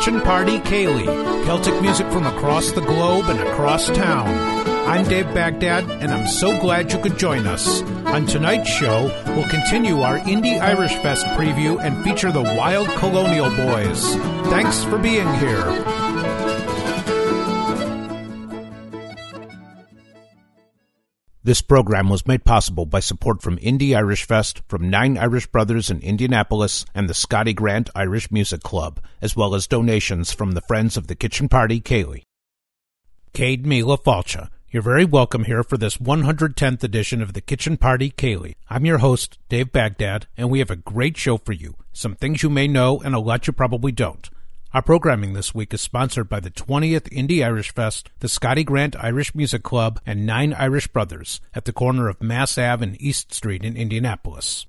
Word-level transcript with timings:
Kitchen 0.00 0.22
Party 0.22 0.58
Ceilidh, 0.60 1.44
Celtic 1.44 1.78
music 1.82 2.06
from 2.10 2.24
across 2.24 2.72
the 2.72 2.80
globe 2.80 3.26
and 3.28 3.38
across 3.38 3.88
town. 3.88 4.28
I'm 4.88 5.06
Dave 5.06 5.26
Baghdad, 5.34 5.90
and 5.90 6.10
I'm 6.10 6.26
so 6.26 6.58
glad 6.58 6.90
you 6.90 6.98
could 7.00 7.18
join 7.18 7.46
us. 7.46 7.82
On 8.06 8.24
tonight's 8.24 8.70
show, 8.70 9.12
we'll 9.26 9.50
continue 9.50 10.00
our 10.00 10.16
Indy 10.26 10.58
Irish 10.58 10.94
Fest 11.02 11.26
preview 11.36 11.78
and 11.84 12.02
feature 12.02 12.32
the 12.32 12.40
Wild 12.40 12.88
Colonial 12.96 13.50
Boys. 13.50 14.14
Thanks 14.48 14.82
for 14.84 14.96
being 14.96 15.30
here. 15.34 15.99
This 21.42 21.62
program 21.62 22.10
was 22.10 22.26
made 22.26 22.44
possible 22.44 22.84
by 22.84 23.00
support 23.00 23.40
from 23.40 23.58
Indy 23.62 23.94
Irish 23.94 24.26
Fest, 24.26 24.60
from 24.68 24.90
Nine 24.90 25.16
Irish 25.16 25.46
Brothers 25.46 25.88
in 25.88 26.00
Indianapolis, 26.00 26.84
and 26.94 27.08
the 27.08 27.14
Scotty 27.14 27.54
Grant 27.54 27.88
Irish 27.94 28.30
Music 28.30 28.62
Club, 28.62 29.00
as 29.22 29.34
well 29.34 29.54
as 29.54 29.66
donations 29.66 30.32
from 30.32 30.52
the 30.52 30.60
Friends 30.60 30.98
of 30.98 31.06
the 31.06 31.14
Kitchen 31.14 31.48
Party 31.48 31.80
Ceilidh. 31.80 32.24
Céad 33.32 33.64
Míle 33.64 33.96
Fáilte. 33.96 34.50
You're 34.70 34.82
very 34.82 35.06
welcome 35.06 35.44
here 35.44 35.62
for 35.64 35.78
this 35.78 35.96
110th 35.96 36.84
edition 36.84 37.22
of 37.22 37.32
the 37.32 37.40
Kitchen 37.40 37.78
Party 37.78 38.10
Ceilidh. 38.10 38.56
I'm 38.68 38.84
your 38.84 38.98
host, 38.98 39.38
Dave 39.48 39.72
Baghdad, 39.72 40.26
and 40.36 40.50
we 40.50 40.58
have 40.58 40.70
a 40.70 40.76
great 40.76 41.16
show 41.16 41.38
for 41.38 41.52
you. 41.52 41.74
Some 41.90 42.16
things 42.16 42.42
you 42.42 42.50
may 42.50 42.68
know 42.68 43.00
and 43.00 43.14
a 43.14 43.18
lot 43.18 43.46
you 43.46 43.54
probably 43.54 43.92
don't. 43.92 44.28
Our 44.72 44.82
programming 44.82 45.32
this 45.32 45.52
week 45.52 45.74
is 45.74 45.80
sponsored 45.80 46.28
by 46.28 46.38
the 46.38 46.48
20th 46.48 47.08
Indy 47.10 47.42
Irish 47.42 47.74
Fest, 47.74 48.08
the 48.20 48.28
Scotty 48.28 48.62
Grant 48.62 48.94
Irish 49.02 49.34
Music 49.34 49.64
Club, 49.64 49.98
and 50.06 50.24
Nine 50.24 50.54
Irish 50.54 50.86
Brothers 50.86 51.40
at 51.52 51.64
the 51.64 51.72
corner 51.72 52.08
of 52.08 52.22
Mass 52.22 52.56
Ave 52.56 52.84
and 52.86 53.02
East 53.02 53.34
Street 53.34 53.64
in 53.64 53.76
Indianapolis. 53.76 54.66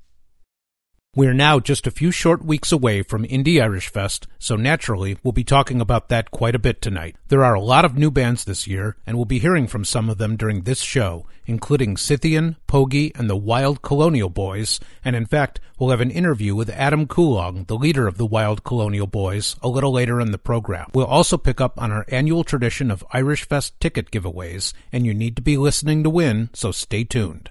We 1.14 1.28
are 1.28 1.34
now 1.34 1.60
just 1.60 1.88
a 1.88 1.92
few 1.92 2.10
short 2.10 2.46
weeks 2.46 2.72
away 2.72 3.04
from 3.04 3.26
Indy 3.26 3.60
Irish 3.62 3.90
Fest, 3.90 4.28
so 4.40 4.56
naturally 4.56 5.18
we'll 5.22 5.34
be 5.34 5.44
talking 5.44 5.82
about 5.82 6.08
that 6.08 6.32
quite 6.32 6.56
a 6.56 6.60
bit 6.60 6.82
tonight. 6.82 7.18
There 7.28 7.44
are 7.44 7.54
a 7.54 7.60
lot 7.60 7.84
of 7.84 7.98
new 7.98 8.10
bands 8.10 8.46
this 8.46 8.66
year, 8.66 8.96
and 9.06 9.18
we'll 9.18 9.26
be 9.26 9.40
hearing 9.40 9.68
from 9.68 9.84
some 9.84 10.10
of 10.10 10.20
them 10.20 10.38
during 10.38 10.62
this 10.62 10.80
show, 10.80 11.26
including 11.46 11.98
Scythian, 11.98 12.56
Pogie, 12.66 13.12
and 13.20 13.30
the 13.30 13.36
Wild 13.36 13.82
Colonial 13.82 14.30
Boys, 14.30 14.80
and 15.04 15.14
in 15.14 15.26
fact, 15.26 15.60
we'll 15.78 15.90
have 15.90 16.00
an 16.00 16.12
interview 16.12 16.56
with 16.56 16.70
Adam 16.70 17.06
Coulong, 17.06 17.66
the 17.66 17.76
leader 17.76 18.08
of 18.08 18.18
the 18.18 18.26
Wild 18.26 18.64
Colonial 18.64 19.06
Boys, 19.06 19.58
a 19.62 19.68
little 19.68 19.92
later 19.92 20.22
in 20.22 20.32
the 20.32 20.38
program. 20.38 20.90
We'll 20.94 21.08
also 21.08 21.38
pick 21.38 21.60
up 21.60 21.78
on 21.78 21.92
our 21.92 22.06
annual 22.08 22.46
tradition 22.46 22.90
of 22.90 23.04
Irish 23.12 23.46
Fest 23.46 23.78
ticket 23.82 24.12
giveaways, 24.12 24.72
and 24.94 25.06
you 25.06 25.14
need 25.14 25.36
to 25.36 25.42
be 25.42 25.58
listening 25.58 26.04
to 26.04 26.10
win, 26.10 26.52
so 26.54 26.72
stay 26.72 27.04
tuned. 27.04 27.50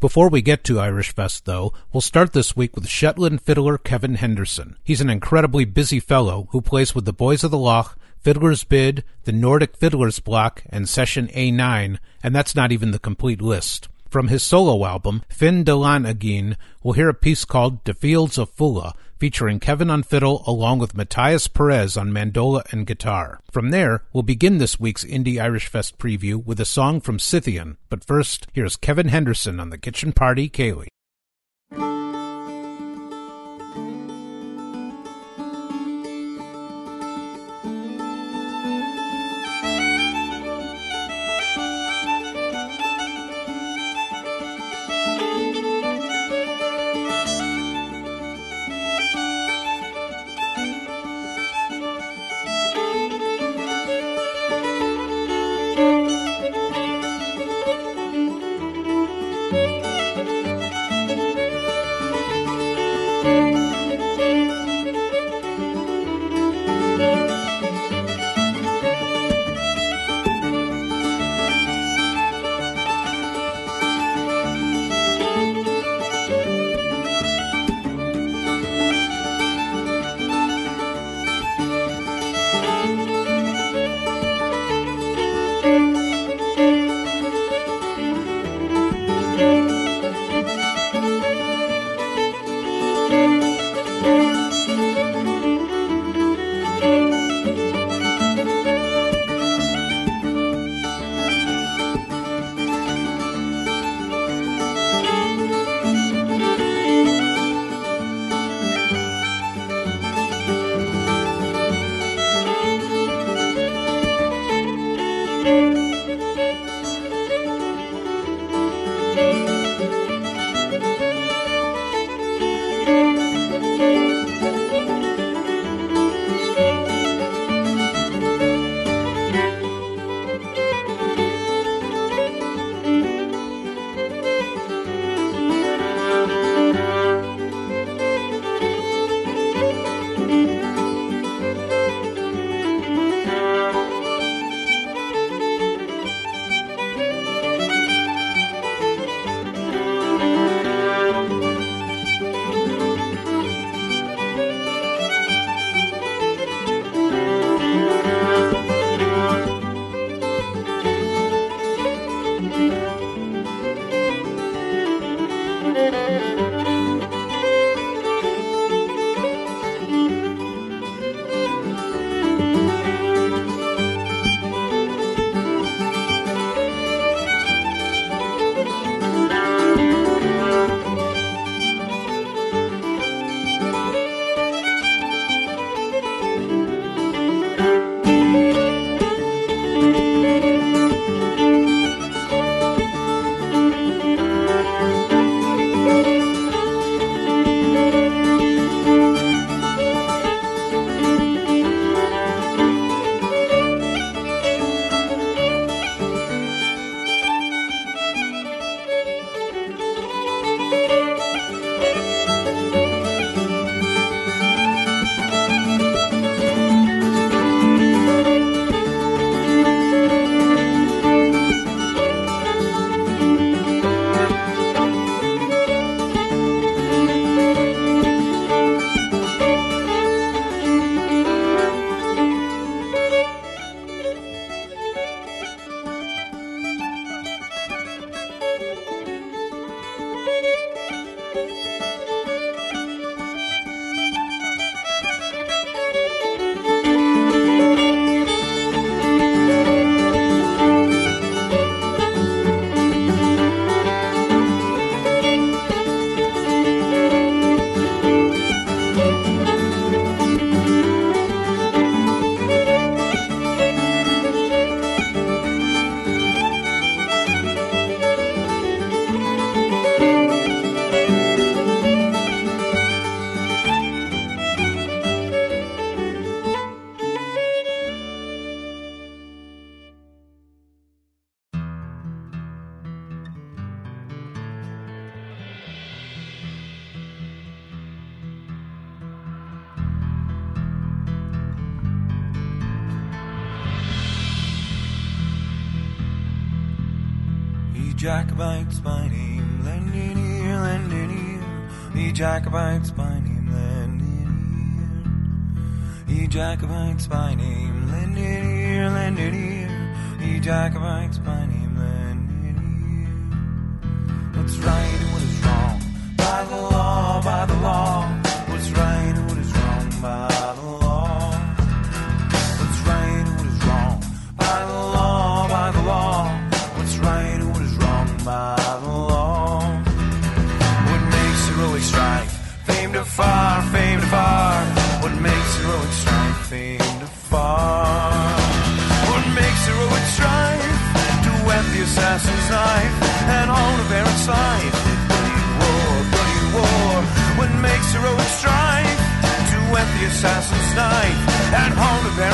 Before 0.00 0.28
we 0.28 0.42
get 0.42 0.62
to 0.64 0.78
Irish 0.78 1.12
Fest, 1.12 1.44
though, 1.44 1.72
we'll 1.92 2.00
start 2.00 2.32
this 2.32 2.54
week 2.54 2.76
with 2.76 2.86
Shetland 2.86 3.42
fiddler 3.42 3.76
Kevin 3.76 4.14
Henderson. 4.14 4.76
He's 4.84 5.00
an 5.00 5.10
incredibly 5.10 5.64
busy 5.64 5.98
fellow 5.98 6.46
who 6.52 6.60
plays 6.60 6.94
with 6.94 7.04
the 7.04 7.12
Boys 7.12 7.42
of 7.42 7.50
the 7.50 7.58
Lough, 7.58 7.90
Fiddler's 8.20 8.62
Bid, 8.62 9.02
the 9.24 9.32
Nordic 9.32 9.76
Fiddlers 9.76 10.20
Bloc, 10.20 10.62
and 10.68 10.88
Session 10.88 11.26
A9, 11.34 11.98
and 12.22 12.32
that's 12.32 12.54
not 12.54 12.70
even 12.70 12.92
the 12.92 13.00
complete 13.00 13.42
list. 13.42 13.88
From 14.08 14.28
his 14.28 14.44
solo 14.44 14.86
album, 14.86 15.22
Finn 15.28 15.64
de 15.64 15.74
Lan 15.74 16.06
Agin, 16.06 16.56
we'll 16.80 16.94
hear 16.94 17.08
a 17.08 17.14
piece 17.14 17.44
called 17.44 17.84
The 17.84 17.92
Fields 17.92 18.38
of 18.38 18.54
Foula, 18.54 18.92
featuring 19.18 19.60
Kevin 19.60 19.90
on 19.90 20.02
fiddle 20.02 20.42
along 20.46 20.78
with 20.78 20.94
Mattias 20.94 21.48
Pérez 21.48 22.00
on 22.00 22.10
mandola 22.10 22.70
and 22.72 22.86
guitar. 22.86 23.40
From 23.50 23.70
there, 23.70 24.02
we'll 24.12 24.22
begin 24.22 24.58
this 24.58 24.78
week's 24.80 25.04
Indy 25.04 25.40
Irish 25.40 25.66
Fest 25.66 25.98
preview 25.98 26.44
with 26.44 26.60
a 26.60 26.64
song 26.64 27.00
from 27.00 27.18
Scythian, 27.18 27.76
but 27.88 28.04
first, 28.04 28.46
here's 28.52 28.76
Kevin 28.76 29.08
Henderson 29.08 29.60
on 29.60 29.70
the 29.70 29.78
Kitchen 29.78 30.12
Party 30.12 30.48
Ceilidh. 30.48 30.88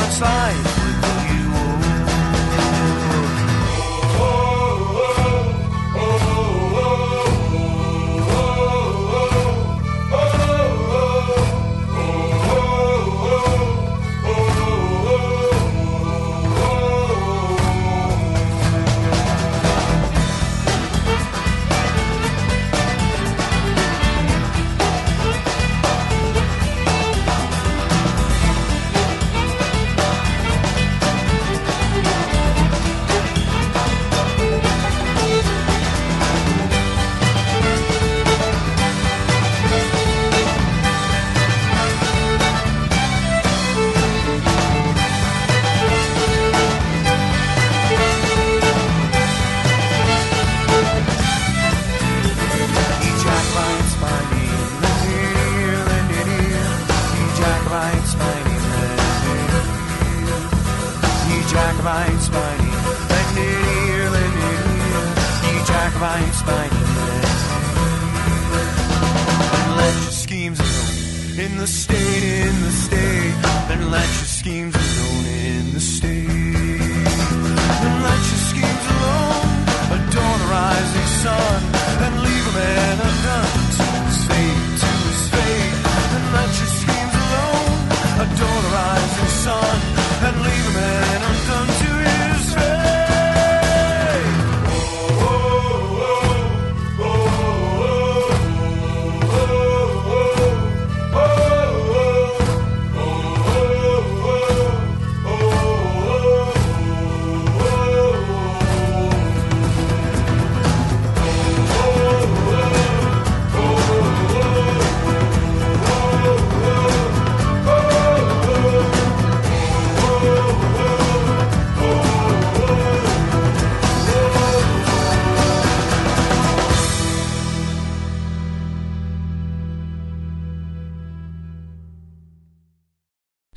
Hold 0.04 0.83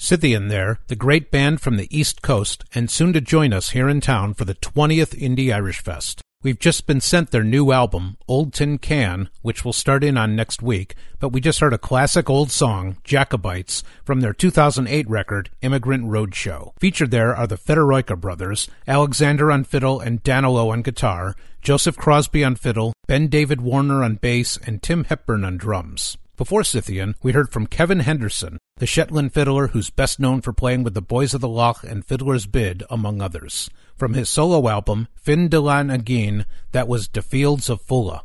Scythian 0.07 0.47
there, 0.47 0.79
the 0.87 0.95
great 0.95 1.31
band 1.31 1.59
from 1.59 1.75
the 1.75 1.89
East 1.91 2.21
Coast, 2.21 2.63
and 2.73 2.89
soon 2.89 3.11
to 3.11 3.19
join 3.19 3.51
us 3.51 3.71
here 3.71 3.89
in 3.89 3.99
town 3.99 4.33
for 4.33 4.45
the 4.45 4.55
20th 4.55 5.13
Indy 5.21 5.51
Irish 5.51 5.81
Fest. 5.81 6.21
We've 6.41 6.57
just 6.57 6.87
been 6.87 7.01
sent 7.01 7.31
their 7.31 7.43
new 7.43 7.73
album, 7.73 8.15
Old 8.25 8.53
Tin 8.53 8.77
Can, 8.77 9.29
which 9.41 9.65
we'll 9.65 9.73
start 9.73 10.05
in 10.05 10.17
on 10.17 10.33
next 10.33 10.61
week, 10.61 10.95
but 11.19 11.33
we 11.33 11.41
just 11.41 11.59
heard 11.59 11.73
a 11.73 11.77
classic 11.77 12.29
old 12.29 12.51
song, 12.51 12.95
Jacobites, 13.03 13.83
from 14.05 14.21
their 14.21 14.31
2008 14.31 15.09
record, 15.09 15.49
Immigrant 15.61 16.05
Roadshow. 16.05 16.71
Featured 16.79 17.11
there 17.11 17.35
are 17.35 17.45
the 17.45 17.57
Fedoryka 17.57 18.17
brothers, 18.17 18.69
Alexander 18.87 19.51
on 19.51 19.65
fiddle 19.65 19.99
and 19.99 20.23
Danylo 20.23 20.71
on 20.71 20.83
guitar, 20.83 21.35
Josef 21.61 21.97
Crosby 21.97 22.45
on 22.45 22.55
fiddle, 22.55 22.93
Ben 23.07 23.27
David 23.27 23.59
Warner 23.59 24.05
on 24.05 24.15
bass, 24.15 24.57
and 24.65 24.81
Tim 24.81 25.03
Hepburn 25.03 25.43
on 25.43 25.57
drums. 25.57 26.17
Before 26.37 26.63
Scythian, 26.63 27.15
we 27.23 27.31
heard 27.31 27.49
from 27.49 27.65
Kevin 27.65 28.01
Henderson, 28.01 28.59
the 28.77 28.85
Shetland 28.85 29.33
fiddler 29.33 29.69
who's 29.69 29.89
best 29.89 30.19
known 30.19 30.41
for 30.41 30.53
playing 30.53 30.83
with 30.83 30.93
the 30.93 31.01
Boys 31.01 31.33
of 31.33 31.41
the 31.41 31.47
Lough 31.47 31.77
and 31.83 32.05
Fiddler's 32.05 32.45
Bid, 32.45 32.83
among 32.91 33.23
others. 33.23 33.71
From 33.95 34.13
his 34.13 34.29
solo 34.29 34.69
album, 34.69 35.07
Fin 35.15 35.47
de 35.47 35.59
Lan 35.59 35.89
Agin, 35.89 36.45
that 36.73 36.87
was 36.87 37.07
De 37.07 37.23
Fields 37.23 37.71
of 37.71 37.81
Foula. 37.81 38.21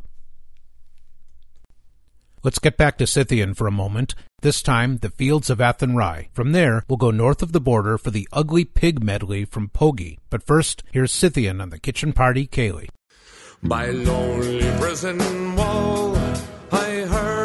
Let's 2.43 2.59
get 2.59 2.77
back 2.77 2.99
to 2.99 3.07
Scythian 3.07 3.55
for 3.55 3.67
a 3.67 3.73
moment, 3.73 4.15
this 4.43 4.61
time 4.61 4.99
the 4.99 5.09
Fields 5.09 5.49
of 5.49 5.63
Athenry. 5.63 6.29
From 6.35 6.53
there, 6.53 6.85
we'll 6.91 6.99
go 6.99 7.11
north 7.11 7.43
of 7.43 7.53
the 7.53 7.61
border 7.61 7.97
for 7.97 8.11
the 8.11 8.29
Ugly 8.31 8.67
Pig 8.67 9.03
medley 9.03 9.47
from 9.47 9.71
Pogie. 9.71 10.19
But 10.29 10.43
first, 10.43 10.83
here's 10.93 11.13
Scythian 11.13 11.63
on 11.63 11.71
the 11.71 11.79
Kitchen 11.79 12.13
Party 12.13 12.47
Ceilidh. 12.47 12.91
By 13.63 13.87
lonely 13.87 14.61
prison 14.79 15.57
wall, 15.57 16.15
I 16.71 17.07
heard 17.09 17.42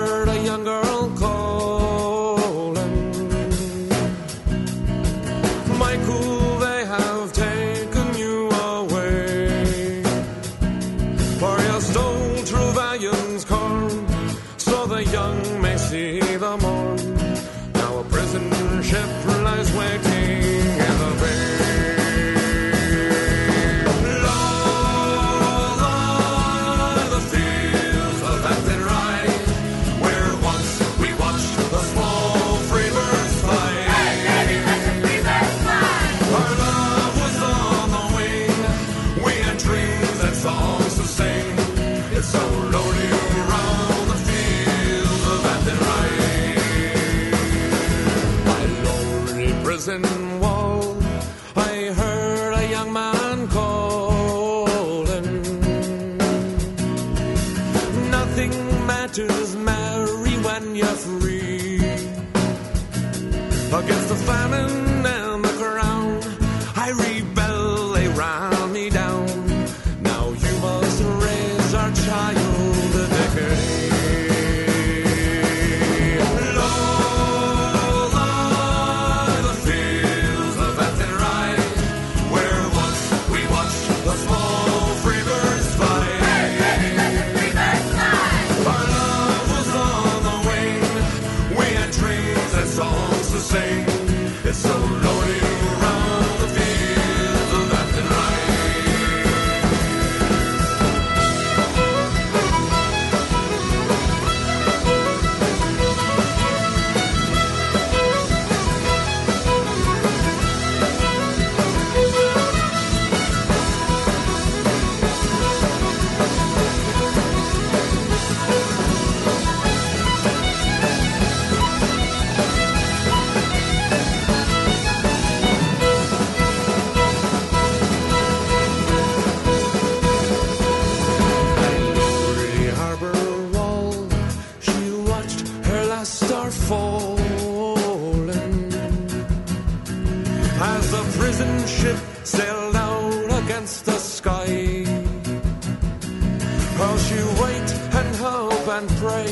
and 148.78 148.90
pray 148.98 149.26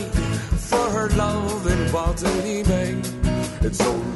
for 0.58 0.90
her 0.90 1.08
love 1.10 1.68
in 1.68 1.92
Botany 1.92 2.64
Bay. 2.64 3.00
It's 3.62 3.80
only 3.80 4.15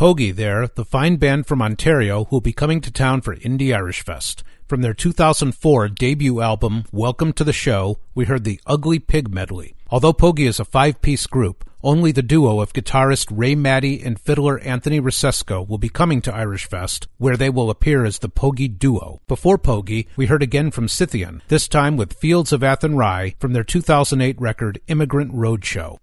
Pogie 0.00 0.34
there, 0.34 0.66
the 0.66 0.82
fine 0.86 1.16
band 1.16 1.46
from 1.46 1.60
Ontario 1.60 2.24
who 2.24 2.36
will 2.36 2.40
be 2.40 2.54
coming 2.54 2.80
to 2.80 2.90
town 2.90 3.20
for 3.20 3.34
Indy 3.34 3.74
Irish 3.74 4.02
Fest. 4.02 4.42
From 4.66 4.80
their 4.80 4.94
2004 4.94 5.90
debut 5.90 6.40
album, 6.40 6.84
Welcome 6.90 7.34
to 7.34 7.44
the 7.44 7.52
Show, 7.52 7.98
we 8.14 8.24
heard 8.24 8.44
the 8.44 8.58
Ugly 8.66 9.00
Pig 9.00 9.30
medley. 9.30 9.74
Although 9.90 10.14
Pogie 10.14 10.48
is 10.48 10.58
a 10.58 10.64
five 10.64 11.02
piece 11.02 11.26
group, 11.26 11.68
only 11.82 12.12
the 12.12 12.22
duo 12.22 12.60
of 12.60 12.72
guitarist 12.72 13.28
Ray 13.30 13.54
Matty 13.54 14.02
and 14.02 14.18
fiddler 14.18 14.58
Anthony 14.60 15.02
Rosesco 15.02 15.68
will 15.68 15.76
be 15.76 15.90
coming 15.90 16.22
to 16.22 16.34
Irish 16.34 16.64
Fest, 16.64 17.06
where 17.18 17.36
they 17.36 17.50
will 17.50 17.68
appear 17.68 18.06
as 18.06 18.20
the 18.20 18.30
Pogie 18.30 18.78
Duo. 18.78 19.20
Before 19.28 19.58
Pogie, 19.58 20.06
we 20.16 20.24
heard 20.24 20.42
again 20.42 20.70
from 20.70 20.88
Scythian, 20.88 21.42
this 21.48 21.68
time 21.68 21.98
with 21.98 22.14
Fields 22.14 22.54
of 22.54 22.62
Athenry 22.62 23.38
from 23.38 23.52
their 23.52 23.64
2008 23.64 24.40
record 24.40 24.80
Immigrant 24.88 25.34
Roadshow. 25.34 25.98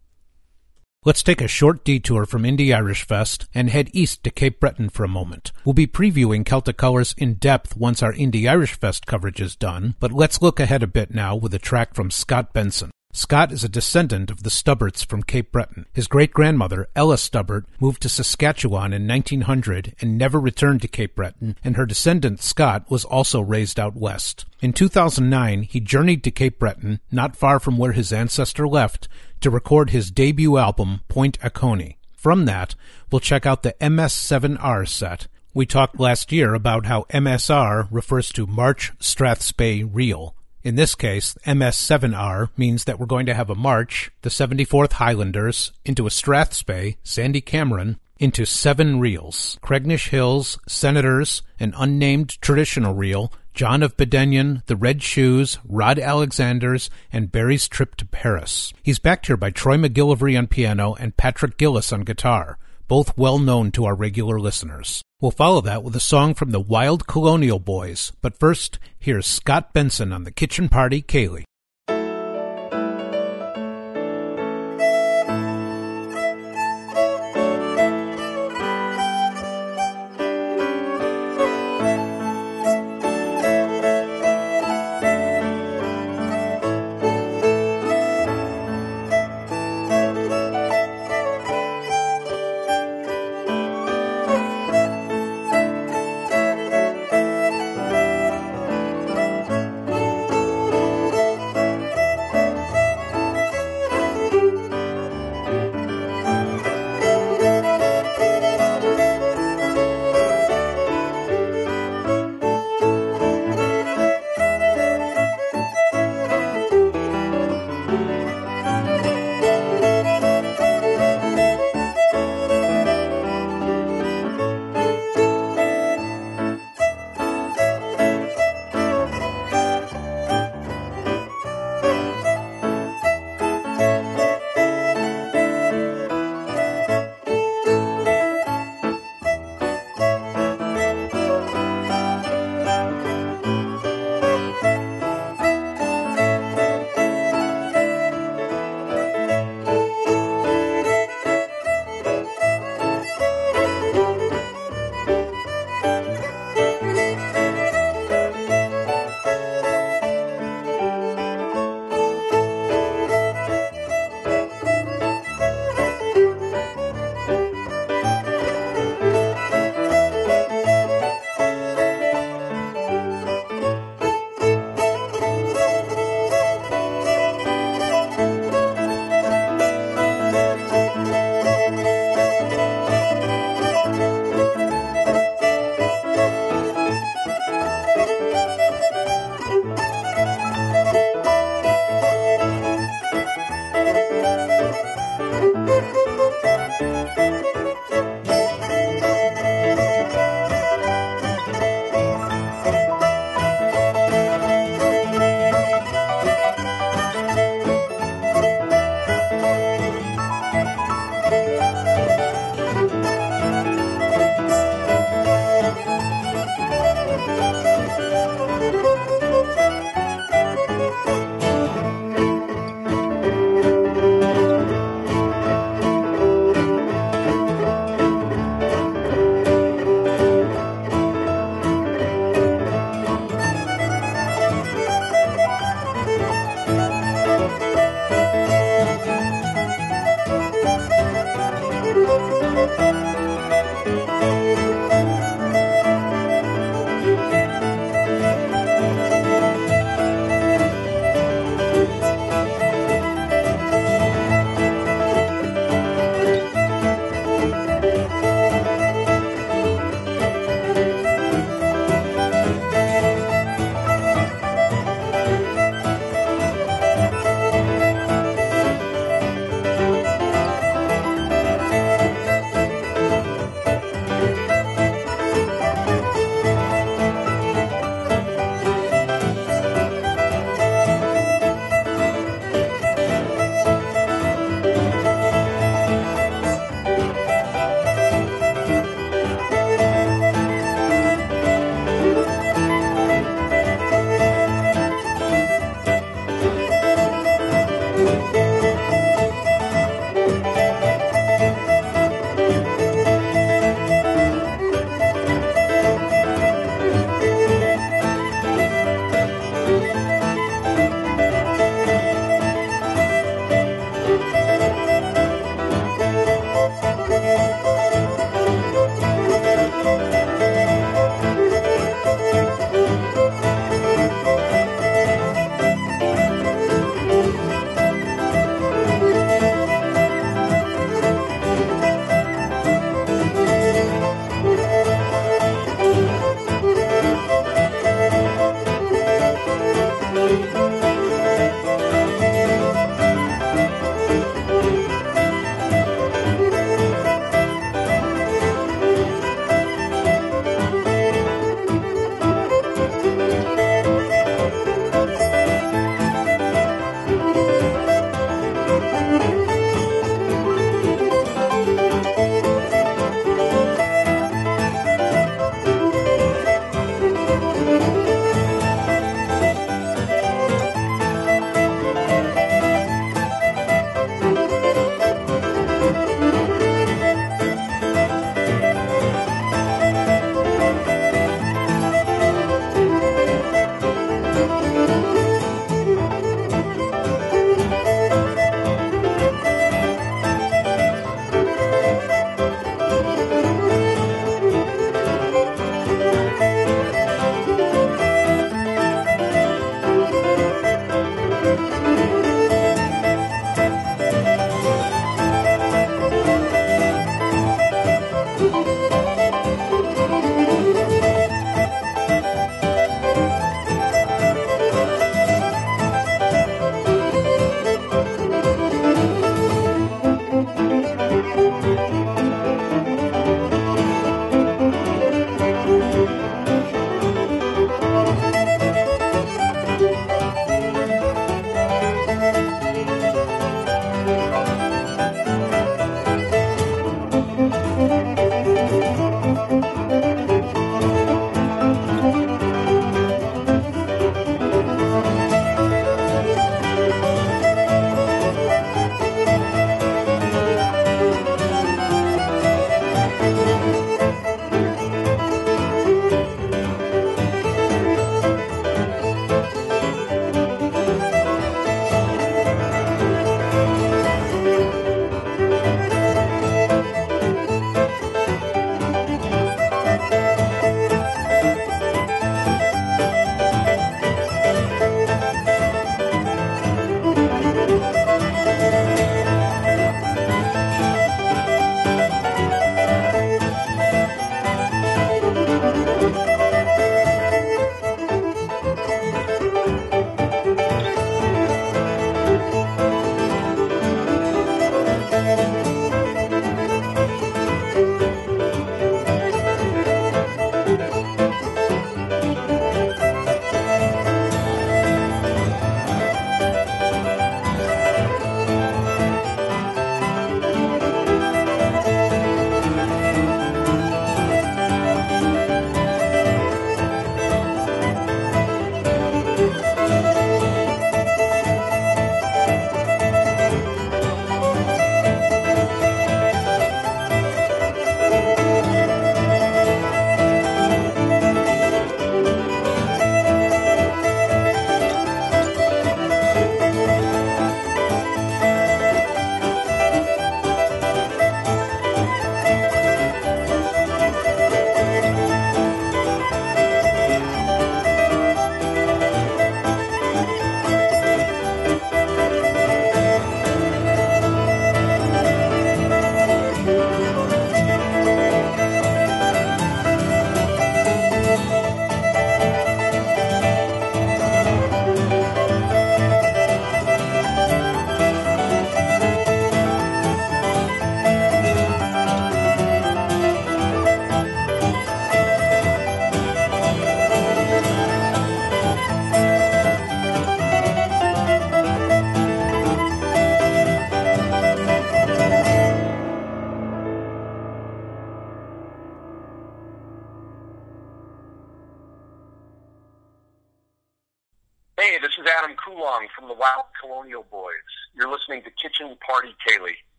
Let's 1.06 1.24
take 1.24 1.42
a 1.42 1.48
short 1.48 1.86
detour 1.86 2.26
from 2.26 2.44
Indy 2.44 2.74
Irish 2.74 3.06
Fest 3.06 3.48
and 3.54 3.70
head 3.70 3.90
east 3.94 4.24
to 4.24 4.32
Cape 4.32 4.60
Breton 4.60 4.90
for 4.90 5.04
a 5.04 5.08
moment. 5.08 5.52
We'll 5.64 5.74
be 5.74 5.88
previewing 5.88 6.44
Celtic 6.44 6.76
Colors 6.76 7.14
in 7.18 7.36
depth 7.36 7.78
once 7.78 8.02
our 8.02 8.14
Indy 8.14 8.48
Irish 8.48 8.74
Fest 8.74 9.06
coverage 9.06 9.40
is 9.40 9.56
done, 9.56 9.96
but 10.00 10.12
let's 10.12 10.42
look 10.42 10.60
ahead 10.60 10.84
a 10.84 10.88
bit 10.88 11.14
now 11.14 11.36
with 11.36 11.54
a 11.54 11.60
track 11.60 11.94
from 11.94 12.10
Scott 12.10 12.52
Benson. 12.52 12.92
Scott 13.14 13.52
is 13.52 13.64
a 13.64 13.70
descendant 13.70 14.30
of 14.30 14.44
the 14.44 14.50
Stubberts 14.50 15.04
from 15.04 15.24
Cape 15.24 15.52
Breton. 15.52 15.88
His 15.94 16.08
great 16.08 16.32
grandmother, 16.34 16.88
Ella 16.96 17.18
Stubbert, 17.18 17.66
moved 17.80 18.02
to 18.04 18.10
Saskatchewan 18.10 18.94
in 18.94 19.08
1900 19.08 19.96
and 20.02 20.18
never 20.18 20.40
returned 20.40 20.84
to 20.84 20.88
Cape 20.88 21.16
Breton, 21.16 21.58
and 21.64 21.78
her 21.78 21.88
descendant, 21.88 22.42
Scott, 22.42 22.86
was 22.92 23.06
also 23.06 23.42
raised 23.42 23.80
out 23.80 23.96
west. 23.96 24.46
In 24.62 24.72
2009, 24.72 25.64
he 25.64 25.80
journeyed 25.80 26.24
to 26.26 26.32
Cape 26.32 26.60
Breton, 26.60 27.00
not 27.12 27.36
far 27.36 27.60
from 27.60 27.78
where 27.78 27.94
his 27.94 28.14
ancestor 28.14 28.68
left, 28.68 29.08
to 29.42 29.50
record 29.50 29.90
his 29.90 30.12
debut 30.12 30.58
album, 30.58 31.02
Point 31.08 31.40
Aconi. 31.40 31.96
From 32.16 32.46
that, 32.46 32.76
we'll 33.12 33.20
check 33.20 33.46
out 33.46 33.64
the 33.64 33.76
MS7R 33.80 34.88
set. 34.88 35.28
We 35.54 35.66
talked 35.66 36.00
last 36.00 36.32
year 36.32 36.54
about 36.54 36.86
how 36.86 37.06
MSR 37.10 37.88
refers 37.90 38.32
to 38.34 38.46
March 38.46 38.92
Strathspey 39.00 39.88
Reel. 39.92 40.36
In 40.64 40.76
this 40.76 40.96
case, 40.96 41.38
MS7R 41.46 42.50
means 42.58 42.84
that 42.84 43.00
we're 43.00 43.06
going 43.06 43.26
to 43.28 43.34
have 43.34 43.50
a 43.50 43.56
march, 43.56 44.12
the 44.22 44.30
74th 44.30 44.94
Highlanders, 44.94 45.72
into 45.86 46.06
a 46.06 46.10
Strathspey, 46.10 46.98
Sandy 47.04 47.42
Cameron, 47.42 48.00
into 48.20 48.46
seven 48.46 49.00
reels 49.00 49.58
Cregnish 49.62 50.10
Hills, 50.10 50.60
Senators, 50.68 51.42
an 51.60 51.74
unnamed 51.78 52.42
traditional 52.42 52.94
reel, 52.94 53.32
John 53.54 53.82
of 53.82 53.98
Badenyon, 53.98 54.66
The 54.68 54.76
Red 54.76 55.02
Shoes, 55.02 55.58
Rod 55.66 55.98
Alexander's, 55.98 56.90
and 57.12 57.32
Barry's 57.32 57.68
Trip 57.68 57.96
to 57.96 58.06
Paris. 58.06 58.72
He's 58.84 59.00
backed 59.00 59.28
here 59.28 59.38
by 59.38 59.50
Troy 59.50 59.78
MacGillivray 59.78 60.38
on 60.38 60.48
piano 60.48 60.94
and 60.94 61.18
Patrick 61.18 61.58
Gillis 61.58 61.92
on 61.92 62.02
guitar, 62.02 62.60
both 62.88 63.18
well 63.18 63.40
known 63.40 63.72
to 63.72 63.86
our 63.86 63.96
regular 63.96 64.40
listeners. 64.40 65.02
We'll 65.20 65.32
follow 65.32 65.62
that 65.62 65.84
with 65.84 65.96
a 65.96 66.00
song 66.00 66.36
from 66.36 66.52
the 66.52 66.60
Wild 66.60 67.08
Colonial 67.08 67.58
Boys, 67.58 68.12
but 68.22 68.38
first, 68.38 68.78
here's 69.00 69.26
Scott 69.26 69.74
Benson 69.74 70.14
on 70.14 70.24
the 70.24 70.32
Kitchen 70.32 70.70
Party 70.70 71.02
Ceilidh. 71.02 71.44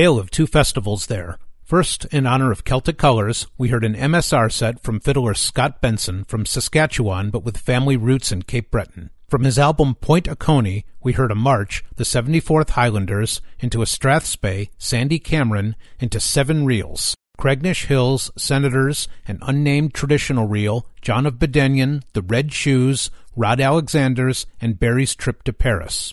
Tale 0.00 0.18
of 0.18 0.30
two 0.30 0.46
festivals 0.46 1.08
there. 1.08 1.38
First, 1.62 2.06
in 2.06 2.26
honor 2.26 2.50
of 2.50 2.64
Celtic 2.64 2.96
Colors, 2.96 3.46
we 3.58 3.68
heard 3.68 3.84
an 3.84 3.94
MSR 3.94 4.50
set 4.50 4.80
from 4.80 4.98
fiddler 4.98 5.34
Scott 5.34 5.82
Benson 5.82 6.24
from 6.24 6.46
Saskatchewan 6.46 7.28
but 7.28 7.44
with 7.44 7.58
family 7.58 7.98
roots 7.98 8.32
in 8.32 8.40
Cape 8.44 8.70
Breton. 8.70 9.10
From 9.28 9.44
his 9.44 9.58
album 9.58 9.94
Point 9.94 10.24
Aconi, 10.24 10.84
we 11.02 11.12
heard 11.12 11.30
a 11.30 11.34
march, 11.34 11.84
the 11.96 12.04
74th 12.04 12.70
Highlanders, 12.70 13.42
into 13.58 13.82
a 13.82 13.84
Strathspey, 13.84 14.70
Sandy 14.78 15.18
Cameron, 15.18 15.76
into 15.98 16.18
Seven 16.18 16.64
Reels, 16.64 17.14
Craignish 17.38 17.84
Hills, 17.84 18.30
Senators, 18.38 19.06
an 19.28 19.38
unnamed 19.42 19.92
traditional 19.92 20.48
reel, 20.48 20.86
John 21.02 21.26
of 21.26 21.34
Badenyon, 21.34 22.04
The 22.14 22.22
Red 22.22 22.54
Shoes, 22.54 23.10
Rod 23.36 23.60
Alexander's, 23.60 24.46
and 24.62 24.80
Barry's 24.80 25.14
Trip 25.14 25.42
to 25.42 25.52
Paris. 25.52 26.10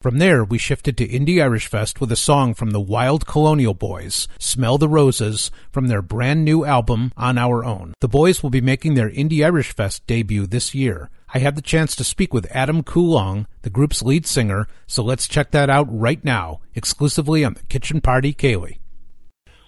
From 0.00 0.16
there, 0.16 0.42
we 0.42 0.56
shifted 0.56 0.96
to 0.96 1.04
Indy 1.04 1.42
Irish 1.42 1.66
Fest 1.66 2.00
with 2.00 2.10
a 2.10 2.16
song 2.16 2.54
from 2.54 2.70
the 2.70 2.80
Wild 2.80 3.26
Colonial 3.26 3.74
Bhoys, 3.74 4.28
Smell 4.38 4.78
the 4.78 4.88
Roses, 4.88 5.50
from 5.70 5.88
their 5.88 6.00
brand 6.00 6.42
new 6.42 6.64
album, 6.64 7.12
On 7.18 7.36
Our 7.36 7.62
Own. 7.66 7.92
The 8.00 8.08
boys 8.08 8.42
will 8.42 8.48
be 8.48 8.62
making 8.62 8.94
their 8.94 9.10
Indy 9.10 9.44
Irish 9.44 9.74
Fest 9.74 10.06
debut 10.06 10.46
this 10.46 10.74
year. 10.74 11.10
I 11.34 11.40
had 11.40 11.54
the 11.54 11.60
chance 11.60 11.94
to 11.96 12.04
speak 12.04 12.32
with 12.32 12.50
Adam 12.50 12.82
Coulong, 12.82 13.46
the 13.60 13.68
group's 13.68 14.00
lead 14.00 14.24
singer, 14.24 14.66
so 14.86 15.02
let's 15.02 15.28
check 15.28 15.50
that 15.50 15.68
out 15.68 15.86
right 15.90 16.24
now, 16.24 16.60
exclusively 16.74 17.44
on 17.44 17.52
the 17.52 17.62
Kitchen 17.64 18.00
Party 18.00 18.32
Ceilidh. 18.32 18.78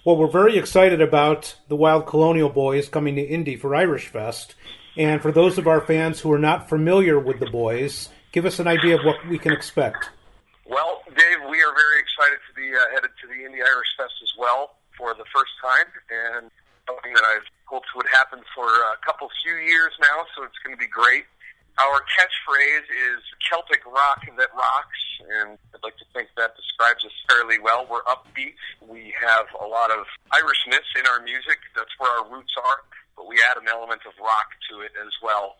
Well, 0.03 0.17
we're 0.17 0.31
very 0.31 0.57
excited 0.57 0.99
about 0.99 1.57
the 1.67 1.75
Wild 1.75 2.07
Colonial 2.07 2.49
Bhoys 2.49 2.89
coming 2.89 3.17
to 3.17 3.21
Indy 3.21 3.55
for 3.55 3.75
Irish 3.75 4.07
Fest. 4.07 4.55
And 4.97 5.21
for 5.21 5.31
those 5.31 5.59
of 5.59 5.67
our 5.67 5.81
fans 5.81 6.21
who 6.21 6.33
are 6.33 6.39
not 6.39 6.69
familiar 6.69 7.19
with 7.19 7.39
the 7.39 7.51
boys, 7.51 8.09
give 8.31 8.47
us 8.47 8.57
an 8.57 8.67
idea 8.67 8.97
of 8.97 9.05
what 9.05 9.23
we 9.27 9.37
can 9.37 9.51
expect. 9.51 10.09
Well, 10.63 11.03
Dave, 11.11 11.43
we 11.51 11.59
are 11.59 11.75
very 11.75 11.99
excited 11.99 12.39
to 12.47 12.53
be 12.55 12.71
uh, 12.71 12.79
headed 12.95 13.11
to 13.19 13.27
the 13.27 13.35
Indy 13.43 13.59
Irish 13.59 13.91
Fest 13.99 14.15
as 14.23 14.31
well 14.39 14.79
for 14.95 15.11
the 15.11 15.27
first 15.35 15.51
time, 15.59 15.91
and 16.07 16.47
something 16.87 17.11
that 17.11 17.23
I've 17.23 17.43
hoped 17.67 17.91
would 17.95 18.07
happen 18.07 18.39
for 18.55 18.67
a 18.67 18.95
couple 19.03 19.27
few 19.43 19.59
years 19.59 19.91
now. 19.99 20.23
So 20.35 20.47
it's 20.47 20.55
going 20.63 20.71
to 20.71 20.79
be 20.79 20.87
great. 20.87 21.27
Our 21.83 22.05
catchphrase 22.07 22.87
is 22.87 23.19
Celtic 23.43 23.83
rock 23.83 24.23
that 24.37 24.55
rocks, 24.55 25.01
and 25.19 25.59
I'd 25.75 25.83
like 25.83 25.97
to 25.97 26.07
think 26.13 26.29
that 26.37 26.55
describes 26.55 27.03
us 27.03 27.15
fairly 27.27 27.59
well. 27.59 27.83
We're 27.89 28.05
upbeat. 28.07 28.55
We 28.79 29.11
have 29.19 29.51
a 29.59 29.67
lot 29.67 29.91
of 29.91 30.07
Irishness 30.31 30.87
in 30.95 31.03
our 31.11 31.19
music. 31.25 31.59
That's 31.75 31.91
where 31.97 32.11
our 32.13 32.29
roots 32.31 32.53
are, 32.55 32.87
but 33.17 33.27
we 33.27 33.41
add 33.43 33.57
an 33.57 33.67
element 33.67 34.07
of 34.07 34.13
rock 34.21 34.53
to 34.69 34.79
it 34.79 34.95
as 34.95 35.11
well. 35.19 35.57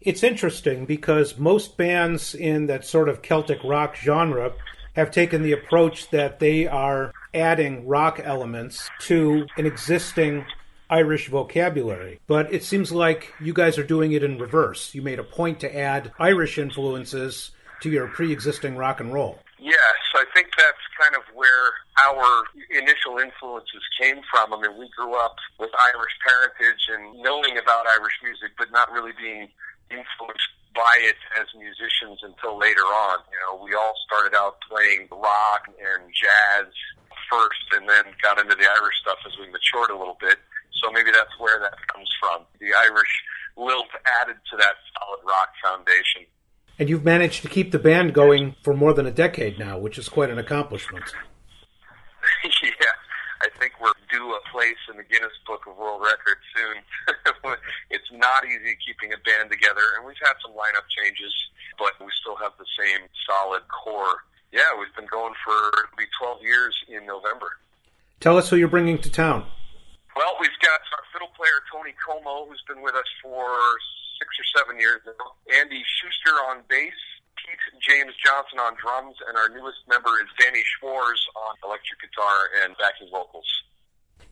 It's 0.00 0.22
interesting 0.22 0.84
because 0.84 1.38
most 1.38 1.76
bands 1.76 2.34
in 2.34 2.66
that 2.66 2.84
sort 2.84 3.08
of 3.08 3.22
Celtic 3.22 3.62
rock 3.64 3.96
genre 3.96 4.52
have 4.94 5.10
taken 5.10 5.42
the 5.42 5.52
approach 5.52 6.10
that 6.10 6.38
they 6.38 6.66
are 6.66 7.12
adding 7.34 7.86
rock 7.86 8.20
elements 8.22 8.88
to 9.00 9.46
an 9.56 9.66
existing 9.66 10.44
Irish 10.90 11.28
vocabulary. 11.28 12.20
But 12.26 12.52
it 12.52 12.64
seems 12.64 12.92
like 12.92 13.32
you 13.40 13.52
guys 13.52 13.76
are 13.78 13.84
doing 13.84 14.12
it 14.12 14.22
in 14.22 14.38
reverse. 14.38 14.94
You 14.94 15.02
made 15.02 15.18
a 15.18 15.24
point 15.24 15.60
to 15.60 15.76
add 15.76 16.12
Irish 16.18 16.58
influences 16.58 17.50
to 17.82 17.90
your 17.90 18.08
pre 18.08 18.32
existing 18.32 18.76
rock 18.76 19.00
and 19.00 19.12
roll. 19.12 19.38
Yes, 19.58 19.98
I 20.14 20.24
think 20.34 20.48
that's 20.56 20.78
kind 21.00 21.16
of 21.16 21.22
where 21.34 21.72
our 22.06 22.44
initial 22.70 23.18
influences 23.18 23.82
came 24.00 24.20
from. 24.30 24.54
I 24.54 24.60
mean, 24.60 24.78
we 24.78 24.88
grew 24.96 25.14
up 25.14 25.36
with 25.58 25.70
Irish 25.94 26.12
parentage 26.26 26.82
and 26.94 27.20
knowing 27.22 27.58
about 27.58 27.86
Irish 27.88 28.14
music, 28.22 28.52
but 28.56 28.70
not 28.70 28.90
really 28.92 29.12
being 29.20 29.48
influenced 29.90 30.52
by 30.74 30.94
it 31.02 31.18
as 31.40 31.46
musicians 31.58 32.22
until 32.22 32.58
later 32.58 32.86
on. 32.86 33.18
You 33.32 33.38
know, 33.42 33.62
we 33.62 33.74
all 33.74 33.94
started 34.06 34.36
out 34.36 34.60
playing 34.68 35.08
rock 35.10 35.66
and 35.66 36.06
jazz 36.14 36.70
first 37.30 37.66
and 37.76 37.88
then 37.88 38.04
got 38.22 38.38
into 38.38 38.54
the 38.54 38.64
Irish 38.64 38.96
stuff 39.02 39.18
as 39.26 39.32
we 39.38 39.50
matured 39.50 39.90
a 39.90 39.98
little 39.98 40.16
bit. 40.20 40.38
So 40.82 40.90
maybe 40.92 41.10
that's 41.10 41.34
where 41.38 41.58
that 41.60 41.74
comes 41.88 42.08
from. 42.20 42.46
The 42.60 42.72
Irish 42.72 43.12
lilt 43.56 43.90
added 44.22 44.36
to 44.50 44.56
that 44.56 44.74
solid 44.94 45.20
rock 45.26 45.50
foundation. 45.62 46.30
And 46.78 46.88
you've 46.88 47.04
managed 47.04 47.42
to 47.42 47.48
keep 47.48 47.72
the 47.72 47.78
band 47.78 48.14
going 48.14 48.54
for 48.62 48.72
more 48.72 48.94
than 48.94 49.06
a 49.06 49.10
decade 49.10 49.58
now, 49.58 49.78
which 49.78 49.98
is 49.98 50.08
quite 50.08 50.30
an 50.30 50.38
accomplishment. 50.38 51.04
yeah, 52.62 52.94
I 53.42 53.48
think 53.58 53.72
we're 53.80 53.92
due 54.10 54.30
a 54.30 54.40
place 54.52 54.78
in 54.88 54.96
the 54.96 55.02
Guinness 55.02 55.34
Book 55.44 55.66
of 55.66 55.76
World 55.76 56.02
Records 56.02 56.46
not 58.28 58.44
easy 58.44 58.76
keeping 58.84 59.16
a 59.16 59.20
band 59.24 59.48
together, 59.48 59.96
and 59.96 60.04
we've 60.04 60.20
had 60.20 60.36
some 60.44 60.52
lineup 60.52 60.84
changes, 60.92 61.32
but 61.80 61.96
we 62.00 62.12
still 62.20 62.36
have 62.36 62.52
the 62.60 62.68
same 62.76 63.08
solid 63.24 63.64
core. 63.72 64.28
Yeah, 64.52 64.68
we've 64.76 64.92
been 64.92 65.08
going 65.08 65.32
for 65.44 65.56
be 65.96 66.04
12 66.20 66.44
years 66.44 66.76
in 66.88 67.08
November. 67.08 67.56
Tell 68.20 68.36
us 68.36 68.50
who 68.50 68.56
you're 68.56 68.72
bringing 68.72 68.98
to 69.00 69.10
town. 69.10 69.48
Well, 70.16 70.34
we've 70.40 70.58
got 70.60 70.82
our 70.98 71.04
fiddle 71.14 71.32
player 71.38 71.62
Tony 71.70 71.94
Como, 72.02 72.50
who's 72.50 72.60
been 72.66 72.82
with 72.82 72.96
us 72.98 73.06
for 73.22 73.46
six 74.18 74.28
or 74.34 74.46
seven 74.58 74.80
years 74.80 75.00
now. 75.06 75.38
Andy 75.62 75.80
Schuster 75.86 76.34
on 76.50 76.66
bass, 76.66 76.96
Pete 77.38 77.62
James 77.78 78.12
Johnson 78.18 78.58
on 78.58 78.74
drums, 78.82 79.14
and 79.30 79.38
our 79.38 79.46
newest 79.54 79.86
member 79.86 80.10
is 80.18 80.26
Danny 80.42 80.66
Schwartz 80.66 81.22
on 81.38 81.54
electric 81.62 82.02
guitar 82.02 82.50
and 82.66 82.74
backing. 82.82 82.97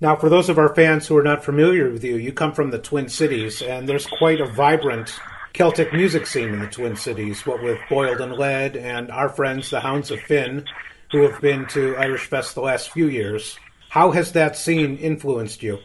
Now, 0.00 0.14
for 0.14 0.28
those 0.28 0.50
of 0.50 0.58
our 0.58 0.74
fans 0.74 1.06
who 1.06 1.16
are 1.16 1.22
not 1.22 1.42
familiar 1.44 1.90
with 1.90 2.04
you, 2.04 2.16
you 2.16 2.30
come 2.30 2.52
from 2.52 2.70
the 2.70 2.78
Twin 2.78 3.08
Cities, 3.08 3.62
and 3.62 3.88
there's 3.88 4.06
quite 4.06 4.42
a 4.42 4.46
vibrant 4.46 5.18
Celtic 5.54 5.90
music 5.94 6.26
scene 6.26 6.50
in 6.50 6.60
the 6.60 6.66
Twin 6.66 6.96
Cities, 6.96 7.46
what 7.46 7.62
with 7.62 7.78
Boiled 7.88 8.20
in 8.20 8.32
Lead 8.32 8.76
and 8.76 9.10
our 9.10 9.30
friends, 9.30 9.70
the 9.70 9.80
Hounds 9.80 10.10
of 10.10 10.20
Finn, 10.20 10.66
who 11.12 11.22
have 11.22 11.40
been 11.40 11.66
to 11.68 11.96
Irish 11.96 12.26
Fest 12.26 12.54
the 12.54 12.60
last 12.60 12.90
few 12.90 13.08
years. 13.08 13.58
How 13.88 14.10
has 14.10 14.32
that 14.32 14.54
scene 14.56 14.98
influenced 14.98 15.62
you? 15.62 15.78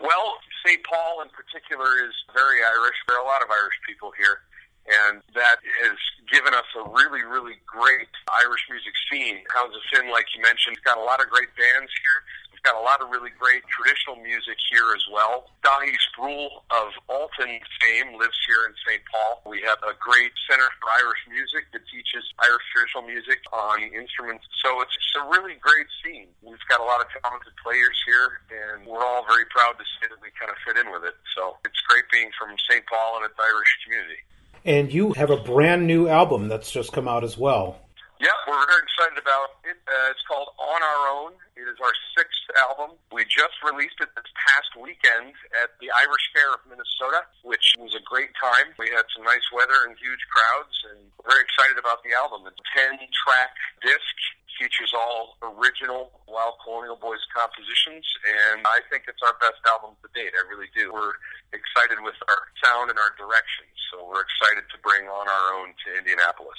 Well, 0.00 0.34
St. 0.64 0.80
Paul 0.84 1.20
in 1.20 1.28
particular 1.28 1.84
is 2.08 2.14
very 2.32 2.64
Irish. 2.64 2.96
There 3.06 3.18
are 3.18 3.22
a 3.22 3.28
lot 3.28 3.42
of 3.42 3.50
Irish 3.50 3.76
people 3.86 4.10
here. 4.16 4.40
and 4.88 5.20
that 5.36 5.60
has 5.84 6.00
given 6.32 6.54
us 6.54 6.64
a 6.72 6.88
really, 6.88 7.20
really 7.20 7.60
great 7.68 8.08
Irish 8.40 8.64
music 8.72 8.92
scene. 9.12 9.44
Hounds 9.52 9.76
of 9.76 9.84
Finn, 9.92 10.08
like 10.10 10.24
you 10.32 10.40
mentioned, 10.40 10.80
got 10.80 10.96
a 10.96 11.04
lot 11.04 11.20
of 11.20 11.28
great 11.28 11.52
bands 11.60 11.92
here. 11.92 12.18
We've 12.58 12.74
got 12.74 12.82
a 12.82 12.82
lot 12.82 12.98
of 12.98 13.14
really 13.14 13.30
great 13.38 13.62
traditional 13.70 14.18
music 14.18 14.58
here 14.66 14.90
as 14.90 15.06
well. 15.14 15.46
Dáithí 15.62 15.94
Sproule 16.10 16.66
of 16.74 16.90
Altan 17.06 17.62
fame 17.78 18.18
lives 18.18 18.34
here 18.50 18.66
in 18.66 18.74
St. 18.82 18.98
Paul. 19.06 19.46
We 19.46 19.62
have 19.62 19.78
a 19.86 19.94
great 20.02 20.34
Center 20.50 20.66
for 20.82 20.90
Irish 20.98 21.22
Music 21.30 21.70
that 21.70 21.86
teaches 21.86 22.26
Irish 22.42 22.66
traditional 22.74 23.06
music 23.06 23.38
on 23.54 23.78
instruments. 23.94 24.42
So 24.58 24.82
it's 24.82 24.90
just 24.90 25.22
a 25.22 25.30
really 25.30 25.54
great 25.62 25.86
scene. 26.02 26.34
We've 26.42 26.58
got 26.66 26.82
a 26.82 26.88
lot 26.88 26.98
of 26.98 27.06
talented 27.22 27.54
players 27.62 27.94
here, 28.02 28.42
and 28.50 28.82
we're 28.82 29.06
all 29.06 29.22
very 29.30 29.46
proud 29.54 29.78
to 29.78 29.86
say 30.02 30.10
that 30.10 30.18
we 30.18 30.34
kind 30.34 30.50
of 30.50 30.58
fit 30.66 30.74
in 30.74 30.90
with 30.90 31.06
it. 31.06 31.14
So 31.38 31.62
it's 31.62 31.78
great 31.86 32.10
being 32.10 32.34
from 32.34 32.58
St. 32.66 32.82
Paul 32.90 33.22
and 33.22 33.30
its 33.30 33.38
Irish 33.38 33.70
community. 33.86 34.18
And 34.66 34.90
you 34.90 35.14
have 35.14 35.30
a 35.30 35.38
brand 35.38 35.86
new 35.86 36.10
album 36.10 36.50
that's 36.50 36.74
just 36.74 36.90
come 36.90 37.06
out 37.06 37.22
as 37.22 37.38
well. 37.38 37.86
Yeah, 38.18 38.34
we're 38.50 38.66
very 38.66 38.82
excited 38.82 39.14
about 39.14 39.62
it. 39.62 39.78
Uh, 39.86 40.10
it's 40.10 40.26
called 40.26 40.50
On 40.58 40.80
Our 40.82 41.02
Own. 41.06 41.38
It 41.54 41.70
is 41.70 41.78
our 41.78 41.94
sixth 42.18 42.50
album. 42.58 42.98
We 43.14 43.22
just 43.30 43.54
released 43.62 43.94
it 44.02 44.10
this 44.18 44.26
past 44.34 44.74
weekend 44.74 45.38
at 45.62 45.78
the 45.78 45.86
Irish 45.94 46.26
Fair 46.34 46.50
of 46.50 46.66
Minnesota, 46.66 47.30
which 47.46 47.78
was 47.78 47.94
a 47.94 48.02
great 48.02 48.34
time. 48.34 48.74
We 48.74 48.90
had 48.90 49.06
some 49.14 49.22
nice 49.22 49.46
weather 49.54 49.86
and 49.86 49.94
huge 49.94 50.18
crowds, 50.34 50.74
and 50.90 50.98
we're 51.14 51.30
very 51.30 51.46
excited 51.46 51.78
about 51.78 52.02
the 52.02 52.10
album. 52.18 52.42
It's 52.50 52.58
a 52.58 52.68
10-track 52.74 53.54
disc 53.86 54.16
features 54.58 54.90
all 54.90 55.38
original 55.54 56.10
Wild 56.26 56.58
Colonial 56.66 56.98
Bhoys 56.98 57.22
compositions, 57.30 58.02
and 58.26 58.66
I 58.66 58.82
think 58.90 59.06
it's 59.06 59.22
our 59.22 59.38
best 59.38 59.62
album 59.70 59.94
to 60.02 60.10
date. 60.10 60.34
I 60.34 60.42
really 60.50 60.66
do. 60.74 60.90
We're 60.90 61.14
excited 61.54 62.02
with 62.02 62.18
our 62.26 62.50
sound 62.58 62.90
and 62.90 62.98
our 62.98 63.14
direction, 63.14 63.70
so 63.94 64.02
we're 64.10 64.26
excited 64.26 64.66
to 64.74 64.76
bring 64.82 65.06
On 65.06 65.30
Our 65.30 65.46
Own 65.62 65.70
to 65.86 66.02
Indianapolis. 66.02 66.58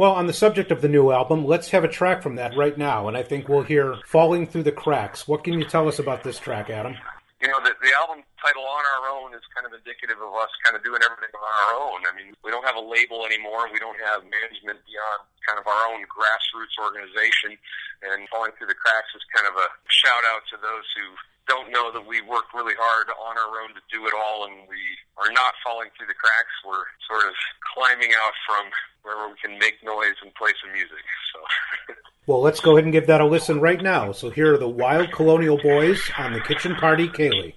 Well, 0.00 0.16
on 0.16 0.24
the 0.26 0.32
subject 0.32 0.72
of 0.72 0.80
the 0.80 0.88
new 0.88 1.12
album, 1.12 1.44
let's 1.44 1.76
have 1.76 1.84
a 1.84 1.88
track 1.88 2.22
from 2.22 2.36
that 2.36 2.56
right 2.56 2.72
now, 2.72 3.04
and 3.04 3.20
I 3.20 3.22
think 3.22 3.50
we'll 3.50 3.68
hear 3.68 4.00
Falling 4.06 4.46
Through 4.46 4.64
the 4.64 4.72
Cracks. 4.72 5.28
What 5.28 5.44
can 5.44 5.52
you 5.52 5.68
tell 5.68 5.88
us 5.92 5.98
about 5.98 6.24
this 6.24 6.40
track, 6.40 6.70
Adam? 6.70 6.96
you 7.40 7.48
know, 7.48 7.56
the, 7.64 7.72
the 7.80 7.92
album 7.96 8.20
title 8.36 8.64
On 8.64 8.84
Our 8.84 9.04
Own 9.16 9.32
is 9.32 9.40
kind 9.56 9.64
of 9.64 9.72
indicative 9.72 10.20
of 10.20 10.28
us 10.36 10.52
kind 10.60 10.76
of 10.76 10.84
doing 10.84 11.00
everything 11.00 11.32
on 11.32 11.52
our 11.64 11.72
own. 11.76 12.00
I 12.04 12.12
mean, 12.12 12.36
we 12.40 12.52
don't 12.52 12.64
have 12.68 12.76
a 12.76 12.84
label 12.84 13.24
anymore. 13.24 13.68
We 13.72 13.80
don't 13.80 13.96
have 13.96 14.24
management 14.28 14.80
beyond 14.84 15.20
kind 15.44 15.56
of 15.56 15.64
our 15.64 15.88
own 15.88 16.04
grassroots 16.04 16.76
organization. 16.76 17.56
And 18.04 18.28
Falling 18.28 18.52
Through 18.60 18.68
the 18.68 18.80
Cracks 18.80 19.08
is 19.16 19.24
kind 19.32 19.48
of 19.48 19.56
a 19.56 19.68
shout 19.88 20.24
out 20.32 20.44
to 20.52 20.60
those 20.60 20.84
who 20.96 21.12
don't 21.50 21.74
know 21.74 21.90
that 21.90 22.06
we 22.06 22.22
work 22.22 22.54
really 22.54 22.78
hard 22.78 23.10
on 23.10 23.34
our 23.34 23.58
own 23.66 23.74
to 23.74 23.82
do 23.90 24.06
it 24.06 24.14
all 24.14 24.46
and 24.46 24.54
we 24.70 24.78
are 25.18 25.34
not 25.34 25.58
falling 25.66 25.90
through 25.98 26.06
the 26.06 26.14
cracks. 26.14 26.54
We're 26.62 26.86
sort 27.10 27.26
of 27.26 27.34
climbing 27.74 28.14
out 28.22 28.34
from 28.46 28.70
where 29.02 29.18
we 29.26 29.34
can 29.42 29.58
make 29.58 29.82
noise 29.82 30.14
and 30.22 30.30
play 30.38 30.54
some 30.62 30.70
music. 30.72 31.02
So 31.34 31.94
Well, 32.30 32.40
let's 32.40 32.60
go 32.60 32.76
ahead 32.76 32.84
and 32.84 32.92
give 32.92 33.08
that 33.08 33.20
a 33.20 33.26
listen 33.26 33.60
right 33.60 33.82
now. 33.82 34.12
So 34.12 34.30
here 34.30 34.54
are 34.54 34.58
the 34.58 34.68
Wild 34.68 35.10
Colonial 35.10 35.58
Bhoys 35.58 35.98
on 36.16 36.32
the 36.32 36.40
Kitchen 36.40 36.76
Party 36.76 37.08
Ceilidh. 37.08 37.54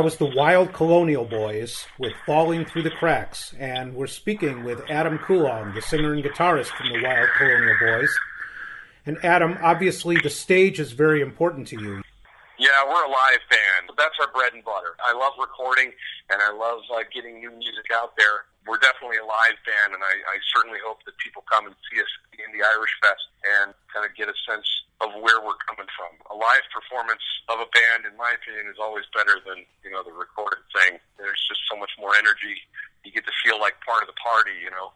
That 0.00 0.04
was 0.04 0.16
the 0.16 0.32
Wild 0.32 0.72
Colonial 0.72 1.26
Bhoys 1.26 1.84
with 1.98 2.14
Falling 2.24 2.64
Through 2.64 2.88
the 2.88 2.90
Cracks, 2.90 3.52
and 3.60 3.92
we're 3.92 4.06
speaking 4.06 4.64
with 4.64 4.80
Adam 4.88 5.18
Coulong, 5.18 5.74
the 5.74 5.82
singer 5.82 6.14
and 6.14 6.24
guitarist 6.24 6.72
from 6.72 6.88
the 6.88 7.04
Wild 7.04 7.28
Colonial 7.36 7.76
Bhoys. 7.76 8.08
And 9.04 9.22
Adam, 9.22 9.58
obviously 9.60 10.16
the 10.16 10.30
stage 10.30 10.80
is 10.80 10.92
very 10.92 11.20
important 11.20 11.68
to 11.68 11.76
you. 11.76 12.00
Yeah, 12.56 12.80
we're 12.88 13.04
a 13.04 13.12
live 13.12 13.44
band. 13.52 13.92
That's 13.98 14.16
our 14.24 14.32
bread 14.32 14.54
and 14.56 14.64
butter. 14.64 14.96
I 15.04 15.12
love 15.12 15.36
recording, 15.36 15.92
and 16.32 16.40
I 16.40 16.48
love 16.48 16.80
uh, 16.88 17.04
getting 17.12 17.36
new 17.36 17.50
music 17.50 17.92
out 17.92 18.16
there. 18.16 18.48
We're 18.64 18.80
definitely 18.80 19.18
a 19.20 19.28
live 19.28 19.60
band, 19.68 19.92
and 19.92 20.00
I, 20.00 20.16
I 20.16 20.36
certainly 20.56 20.78
hope 20.80 21.04
that 21.04 21.12
people 21.20 21.44
come 21.44 21.66
and 21.68 21.76
see 21.92 22.00
us 22.00 22.08
in 22.40 22.48
the 22.56 22.64
Irish 22.64 22.96
Fest 23.04 23.28
and 23.44 23.74
kind 23.92 24.08
of 24.08 24.16
get 24.16 24.32
a 24.32 24.36
sense 24.48 24.64
of 25.00 25.10
where 25.24 25.40
we're 25.40 25.58
coming 25.64 25.88
from. 25.96 26.12
A 26.28 26.36
live 26.36 26.64
performance 26.68 27.24
of 27.48 27.60
a 27.60 27.68
band, 27.72 28.04
in 28.04 28.16
my 28.16 28.32
opinion, 28.36 28.68
is 28.68 28.76
always 28.80 29.04
better 29.16 29.40
than 29.44 29.64
you 29.84 29.90
know 29.90 30.04
the 30.04 30.12
recorded 30.12 30.60
thing. 30.76 31.00
There's 31.18 31.40
just 31.48 31.60
so 31.70 31.76
much 31.76 31.90
more 31.98 32.14
energy. 32.14 32.60
You 33.04 33.12
get 33.12 33.24
to 33.24 33.32
feel 33.42 33.58
like 33.58 33.80
part 33.84 34.02
of 34.02 34.08
the 34.08 34.18
party, 34.20 34.52
you 34.62 34.70
know. 34.70 34.92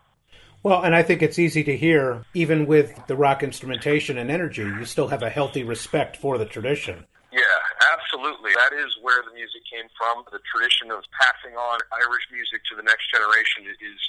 Well, 0.64 0.80
and 0.80 0.96
I 0.96 1.02
think 1.02 1.20
it's 1.20 1.38
easy 1.38 1.62
to 1.64 1.76
hear, 1.76 2.24
even 2.32 2.64
with 2.64 2.96
the 3.06 3.16
rock 3.16 3.42
instrumentation 3.42 4.16
and 4.16 4.30
energy, 4.30 4.64
you 4.64 4.84
still 4.84 5.08
have 5.08 5.22
a 5.22 5.28
healthy 5.28 5.62
respect 5.62 6.16
for 6.16 6.38
the 6.38 6.48
tradition. 6.48 7.04
Yeah, 7.32 7.58
absolutely. 7.92 8.56
That 8.56 8.72
is 8.72 8.96
where 9.02 9.20
the 9.28 9.34
music 9.36 9.60
came 9.68 9.92
from. 9.92 10.24
The 10.32 10.40
tradition 10.48 10.88
of 10.88 11.04
passing 11.12 11.52
on 11.52 11.80
Irish 12.08 12.24
music 12.32 12.64
to 12.72 12.76
the 12.76 12.82
next 12.82 13.12
generation 13.12 13.68
is 13.68 14.00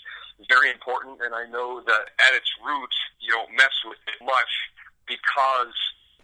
very 0.47 0.71
important, 0.71 1.19
and 1.19 1.35
I 1.35 1.43
know 1.51 1.83
that 1.83 2.15
at 2.23 2.31
its 2.35 2.47
roots, 2.63 2.95
you 3.19 3.35
don't 3.35 3.51
mess 3.55 3.75
with 3.83 3.99
it 4.07 4.23
much 4.23 4.51
because 5.07 5.75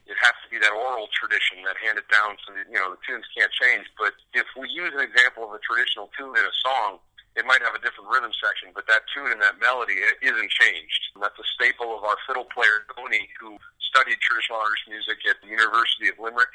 it 0.10 0.18
has 0.20 0.36
to 0.44 0.48
be 0.50 0.58
that 0.60 0.74
oral 0.74 1.08
tradition 1.14 1.64
that 1.64 1.78
handed 1.80 2.04
down 2.10 2.36
so 2.44 2.52
you 2.58 2.76
know, 2.76 2.92
the 2.92 3.02
tunes 3.06 3.24
can't 3.32 3.52
change. 3.54 3.88
But 3.96 4.18
if 4.34 4.50
we 4.58 4.68
use 4.68 4.92
an 4.92 5.04
example 5.04 5.48
of 5.48 5.56
a 5.56 5.62
traditional 5.64 6.10
tune 6.18 6.36
in 6.36 6.44
a 6.44 6.56
song, 6.66 7.00
it 7.40 7.48
might 7.48 7.64
have 7.64 7.72
a 7.72 7.80
different 7.80 8.12
rhythm 8.12 8.34
section, 8.36 8.76
but 8.76 8.84
that 8.92 9.08
tune 9.16 9.32
and 9.32 9.40
that 9.40 9.56
melody 9.64 9.96
it 9.96 10.20
isn't 10.20 10.52
changed. 10.52 11.16
And 11.16 11.24
that's 11.24 11.38
a 11.40 11.48
staple 11.56 11.96
of 11.96 12.04
our 12.04 12.20
fiddle 12.28 12.44
player, 12.52 12.84
Tony, 12.92 13.32
who 13.40 13.56
studied 13.80 14.20
traditional 14.20 14.60
Irish 14.60 14.84
music 14.92 15.24
at 15.30 15.40
the 15.40 15.48
University 15.48 16.12
of 16.12 16.20
Limerick 16.20 16.52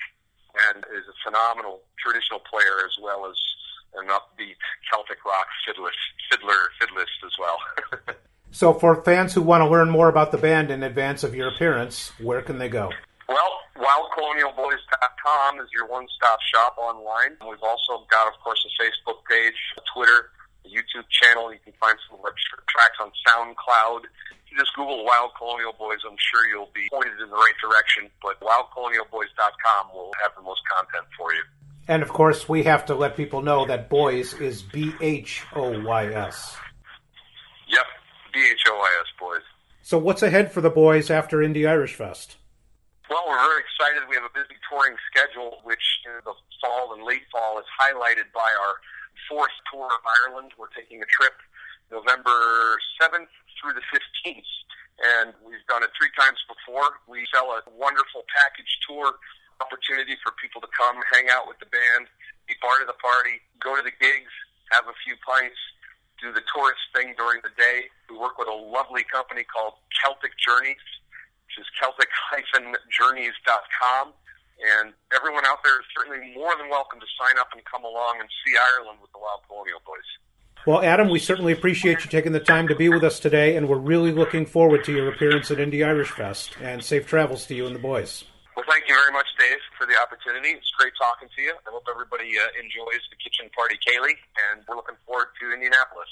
and 0.68 0.84
is 0.92 1.08
a 1.08 1.16
phenomenal 1.24 1.80
traditional 1.96 2.40
player 2.44 2.84
as 2.84 2.92
well 3.00 3.24
as 3.24 3.36
an 3.96 4.12
upbeat 4.12 4.60
Celtic 4.84 5.24
rock 5.24 5.48
fiddlist, 5.64 5.96
fiddler, 6.28 6.72
fiddlist 6.76 7.24
as 7.24 7.32
well. 7.40 7.56
So, 8.56 8.72
for 8.72 9.04
fans 9.04 9.34
who 9.34 9.42
want 9.42 9.60
to 9.60 9.68
learn 9.68 9.90
more 9.90 10.08
about 10.08 10.32
the 10.32 10.38
band 10.38 10.70
in 10.70 10.82
advance 10.82 11.22
of 11.22 11.34
your 11.34 11.52
appearance, 11.52 12.10
where 12.16 12.40
can 12.40 12.56
they 12.56 12.70
go? 12.70 12.88
well, 13.28 13.52
wildcolonialboys.com 13.76 15.60
is 15.60 15.68
your 15.74 15.86
one-stop 15.86 16.38
shop 16.40 16.78
online. 16.78 17.36
We've 17.46 17.62
also 17.62 18.06
got, 18.10 18.32
of 18.32 18.40
course, 18.40 18.64
a 18.64 18.72
Facebook 18.82 19.20
page, 19.28 19.52
a 19.76 19.82
Twitter, 19.92 20.30
a 20.64 20.68
YouTube 20.68 21.04
channel. 21.10 21.52
You 21.52 21.58
can 21.64 21.74
find 21.78 21.98
some 22.08 22.18
of 22.18 22.24
our 22.24 22.32
tracks 22.66 22.96
on 22.98 23.12
SoundCloud. 23.28 24.04
If 24.04 24.50
you 24.50 24.56
just 24.56 24.74
Google 24.74 25.04
Wild 25.04 25.32
Colonial 25.36 25.74
Bhoys, 25.78 26.00
I'm 26.08 26.16
sure 26.16 26.48
you'll 26.48 26.72
be 26.74 26.88
pointed 26.90 27.20
in 27.20 27.28
the 27.28 27.36
right 27.36 27.58
direction. 27.60 28.08
But 28.22 28.40
wildcolonialboys.com 28.40 29.92
will 29.92 30.12
have 30.22 30.32
the 30.34 30.40
most 30.40 30.62
content 30.74 31.04
for 31.18 31.30
you. 31.34 31.42
And 31.88 32.02
of 32.02 32.08
course, 32.08 32.48
we 32.48 32.62
have 32.62 32.86
to 32.86 32.94
let 32.94 33.18
people 33.18 33.42
know 33.42 33.66
that 33.66 33.90
Boys 33.90 34.32
is 34.32 34.62
B 34.62 34.94
H 35.02 35.44
O 35.54 35.78
Y 35.82 36.06
S. 36.06 36.56
Yep, 38.36 38.44
B-H-O-I-S, 38.44 39.08
boys. 39.18 39.44
So, 39.82 39.96
what's 39.96 40.22
ahead 40.22 40.52
for 40.52 40.60
the 40.60 40.70
boys 40.70 41.10
after 41.10 41.42
Indy 41.42 41.66
Irish 41.66 41.94
Fest? 41.94 42.36
Well, 43.08 43.22
we're 43.24 43.38
very 43.38 43.62
excited. 43.64 44.04
We 44.10 44.16
have 44.16 44.28
a 44.28 44.34
busy 44.34 44.58
touring 44.68 44.96
schedule, 45.08 45.62
which 45.64 46.02
in 46.04 46.12
the 46.26 46.34
fall 46.60 46.92
and 46.92 47.00
late 47.06 47.24
fall 47.32 47.58
is 47.58 47.64
highlighted 47.80 48.28
by 48.34 48.50
our 48.60 48.74
fourth 49.30 49.54
tour 49.72 49.86
of 49.86 50.02
Ireland. 50.26 50.52
We're 50.58 50.74
taking 50.74 51.00
a 51.00 51.08
trip 51.08 51.38
November 51.88 52.76
7th 53.00 53.30
through 53.56 53.78
the 53.78 53.86
15th, 53.88 54.52
and 55.00 55.32
we've 55.40 55.62
done 55.70 55.86
it 55.86 55.94
three 55.94 56.10
times 56.18 56.42
before. 56.50 56.98
We 57.06 57.24
sell 57.32 57.54
a 57.54 57.62
wonderful 57.70 58.26
package 58.34 58.72
tour 58.84 59.16
opportunity 59.62 60.18
for 60.20 60.34
people 60.36 60.60
to 60.60 60.68
come 60.76 60.98
hang 61.14 61.30
out 61.32 61.48
with 61.48 61.62
the 61.62 61.70
band, 61.70 62.10
be 62.44 62.58
part 62.60 62.82
of 62.84 62.90
the 62.90 62.98
party, 63.00 63.40
go 63.62 63.72
to 63.78 63.80
the 63.80 63.94
gigs, 64.02 64.34
have 64.74 64.84
a 64.90 64.96
few 65.06 65.14
pints, 65.24 65.56
do 66.20 66.32
the 66.32 66.42
tourist 66.52 66.80
thing 66.94 67.14
during 67.16 67.40
the 67.42 67.48
day. 67.56 67.88
We 68.10 68.18
work 68.18 68.38
with 68.38 68.48
a 68.48 68.54
lovely 68.54 69.04
company 69.04 69.44
called 69.44 69.74
Celtic 70.02 70.36
Journeys, 70.38 70.82
which 71.46 71.58
is 71.60 71.66
Celtic-Journeys.com. 71.80 74.12
And 74.56 74.94
everyone 75.14 75.44
out 75.44 75.62
there 75.62 75.78
is 75.80 75.86
certainly 75.96 76.34
more 76.34 76.56
than 76.56 76.70
welcome 76.70 76.98
to 77.00 77.06
sign 77.20 77.36
up 77.38 77.48
and 77.52 77.62
come 77.64 77.84
along 77.84 78.20
and 78.20 78.28
see 78.44 78.56
Ireland 78.56 79.00
with 79.02 79.12
the 79.12 79.18
Wild 79.18 79.40
Colonial 79.46 79.80
Bhoys. 79.84 80.08
Well, 80.66 80.82
Adam, 80.82 81.10
we 81.10 81.18
certainly 81.18 81.52
appreciate 81.52 82.02
you 82.04 82.10
taking 82.10 82.32
the 82.32 82.40
time 82.40 82.66
to 82.68 82.74
be 82.74 82.88
with 82.88 83.04
us 83.04 83.20
today, 83.20 83.54
and 83.56 83.68
we're 83.68 83.76
really 83.76 84.10
looking 84.10 84.46
forward 84.46 84.82
to 84.84 84.92
your 84.92 85.08
appearance 85.08 85.50
at 85.50 85.60
Indy 85.60 85.84
Irish 85.84 86.10
Fest. 86.10 86.56
And 86.60 86.82
safe 86.82 87.06
travels 87.06 87.44
to 87.46 87.54
you 87.54 87.66
and 87.66 87.74
the 87.74 87.80
boys. 87.80 88.24
Well, 88.56 88.64
thank 88.68 88.88
you 88.88 88.96
very 88.96 89.12
much, 89.12 89.28
Dave, 89.38 89.60
for 89.76 89.86
the 89.86 90.00
opportunity. 90.00 90.56
It's 90.56 90.72
great 90.78 90.94
talking 90.96 91.28
to 91.28 91.42
you. 91.42 91.52
I 91.66 91.70
hope 91.70 91.84
everybody 91.92 92.32
uh, 92.40 92.48
enjoys 92.56 93.04
the 93.12 93.16
kitchen 93.20 93.50
party, 93.54 93.76
Ceilidh, 93.84 94.16
and 94.48 94.64
we're 94.66 94.76
looking 94.76 94.96
forward 95.04 95.28
to 95.40 95.52
Indianapolis. 95.52 96.08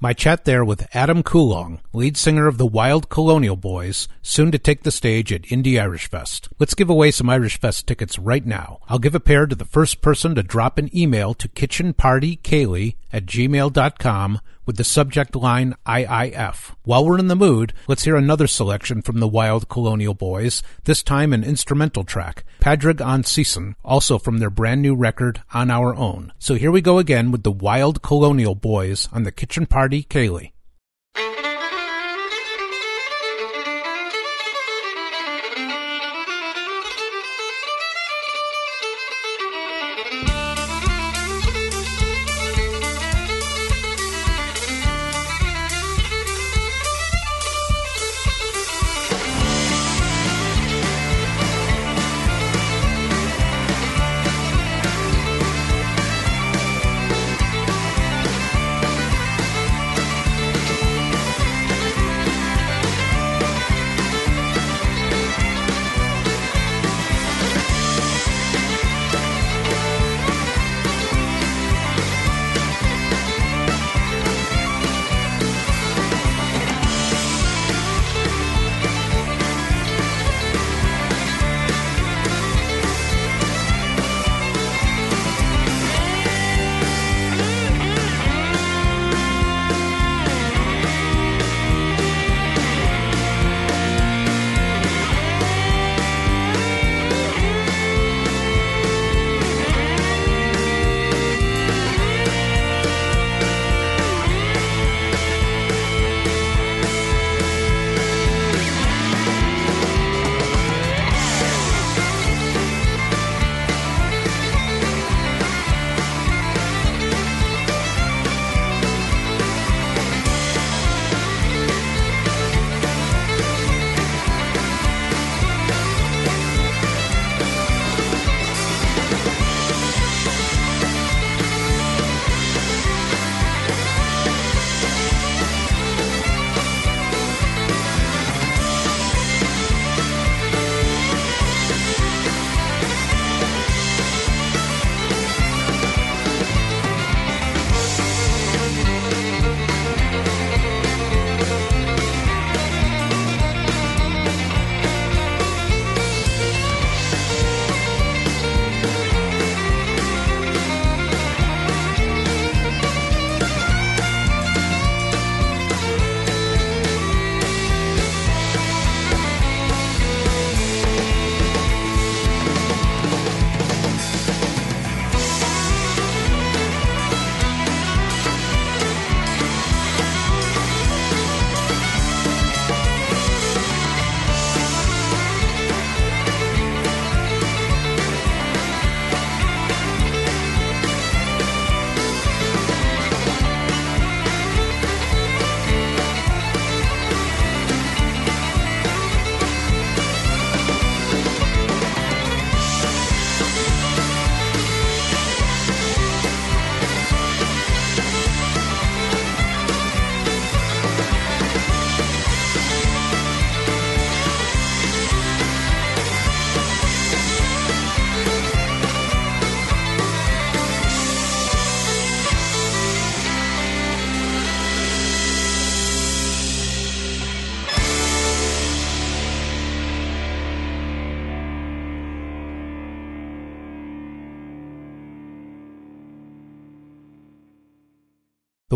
My 0.00 0.12
chat 0.12 0.44
there 0.44 0.64
with 0.64 0.88
Adam 0.92 1.22
Coulong, 1.22 1.80
lead 1.92 2.16
singer 2.16 2.48
of 2.48 2.58
the 2.58 2.66
Wild 2.66 3.08
Colonial 3.08 3.56
Bhoys, 3.56 4.08
soon 4.22 4.50
to 4.50 4.58
take 4.58 4.82
the 4.82 4.90
stage 4.90 5.32
at 5.32 5.52
Indy 5.52 5.78
Irish 5.78 6.10
Fest. 6.10 6.48
Let's 6.58 6.74
give 6.74 6.90
away 6.90 7.12
some 7.12 7.30
Irish 7.30 7.60
Fest 7.60 7.86
tickets 7.86 8.18
right 8.18 8.44
now. 8.44 8.80
I'll 8.88 8.98
give 8.98 9.14
a 9.14 9.20
pair 9.20 9.46
to 9.46 9.54
the 9.54 9.64
first 9.64 10.02
person 10.02 10.34
to 10.34 10.42
drop 10.42 10.78
an 10.78 10.90
email 10.96 11.32
to 11.34 11.48
kitchenpartyceilidh 11.48 12.96
at 13.12 13.26
gmail.com 13.26 14.40
with 14.66 14.76
the 14.76 14.84
subject 14.84 15.34
line 15.34 15.74
IIF. 15.86 16.74
While 16.84 17.04
we're 17.04 17.18
in 17.18 17.28
the 17.28 17.36
mood, 17.36 17.72
let's 17.88 18.04
hear 18.04 18.16
another 18.16 18.46
selection 18.46 19.02
from 19.02 19.20
the 19.20 19.28
Wild 19.28 19.68
Colonial 19.68 20.14
Bhoys, 20.14 20.62
this 20.84 21.02
time 21.02 21.32
an 21.32 21.44
instrumental 21.44 22.04
track, 22.04 22.44
Padraig 22.60 23.00
on 23.00 23.24
Season, 23.24 23.76
also 23.84 24.18
from 24.18 24.38
their 24.38 24.50
brand 24.50 24.82
new 24.82 24.94
record, 24.94 25.42
On 25.52 25.70
Our 25.70 25.94
Own. 25.94 26.32
So 26.38 26.54
here 26.54 26.70
we 26.70 26.80
go 26.80 26.98
again 26.98 27.30
with 27.30 27.42
the 27.42 27.52
Wild 27.52 28.02
Colonial 28.02 28.56
Bhoys 28.56 29.12
on 29.12 29.24
the 29.24 29.32
Kitchen 29.32 29.66
Party 29.66 30.04
Ceilidh. 30.04 30.52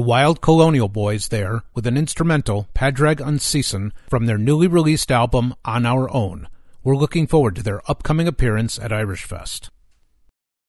Wild 0.06 0.40
Colonial 0.40 0.88
Bhoys 0.88 1.30
there 1.30 1.64
with 1.74 1.84
an 1.84 1.96
instrumental, 1.96 2.68
Padraig 2.74 3.18
Unseason, 3.18 3.90
from 4.08 4.26
their 4.26 4.38
newly 4.38 4.68
released 4.68 5.10
album 5.10 5.52
On 5.64 5.84
Our 5.84 6.08
Own. 6.14 6.46
We're 6.84 6.94
looking 6.94 7.26
forward 7.26 7.56
to 7.56 7.62
their 7.64 7.82
upcoming 7.90 8.28
appearance 8.28 8.78
at 8.78 8.92
Irish 8.92 9.24
Fest. 9.24 9.70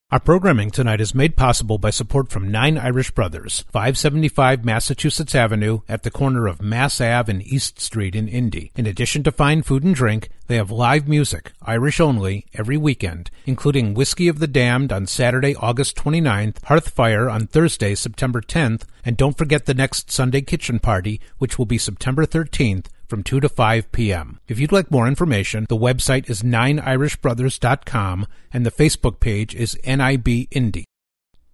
Our 0.10 0.22
programming 0.22 0.72
tonight 0.72 1.02
is 1.02 1.14
made 1.14 1.36
possible 1.36 1.78
by 1.78 1.90
support 1.90 2.30
from 2.30 2.50
Nine 2.50 2.78
Irish 2.78 3.12
Brothers, 3.12 3.66
575 3.74 4.64
Massachusetts 4.64 5.36
Avenue 5.36 5.82
at 5.90 6.04
the 6.04 6.10
corner 6.10 6.48
of 6.48 6.62
Mass 6.62 7.02
Ave 7.02 7.30
and 7.30 7.46
East 7.46 7.82
Street 7.82 8.16
in 8.16 8.30
Indy. 8.30 8.72
In 8.78 8.86
addition 8.86 9.22
to 9.24 9.34
fine 9.34 9.64
food 9.64 9.84
and 9.84 9.94
drink, 9.94 10.30
they 10.48 10.56
have 10.56 10.72
live 10.72 11.10
music, 11.10 11.52
Irish 11.62 12.00
only, 12.00 12.46
every 12.54 12.78
weekend, 12.78 13.30
including 13.46 13.94
Whiskey 13.94 14.30
of 14.30 14.40
the 14.40 14.48
Damned 14.48 14.94
on 14.94 15.08
Saturday, 15.08 15.54
August 15.58 15.98
29th, 15.98 16.62
Hearthfire 16.62 17.30
on 17.30 17.48
Thursday, 17.48 17.94
September 17.94 18.40
10th, 18.40 18.84
and 19.04 19.18
don't 19.18 19.38
forget 19.38 19.66
the 19.66 19.74
next 19.74 20.10
Sunday 20.10 20.40
Kitchen 20.40 20.80
Party, 20.80 21.20
which 21.38 21.58
will 21.58 21.66
be 21.66 21.78
September 21.78 22.26
13th 22.26 22.86
from 23.08 23.24
2 23.24 23.40
to 23.40 23.50
5 23.50 23.92
p.m. 23.92 24.40
If 24.48 24.60
you'd 24.60 24.72
like 24.72 24.92
more 24.92 25.08
information, 25.08 25.66
the 25.70 25.78
website 25.78 26.30
is 26.30 26.44
9irishbrothers.com 26.44 28.28
and 28.54 28.66
the 28.66 28.72
Facebook 28.72 29.20
page 29.20 29.56
is 29.56 29.80
NIB 29.86 30.48
Indy. 30.52 30.86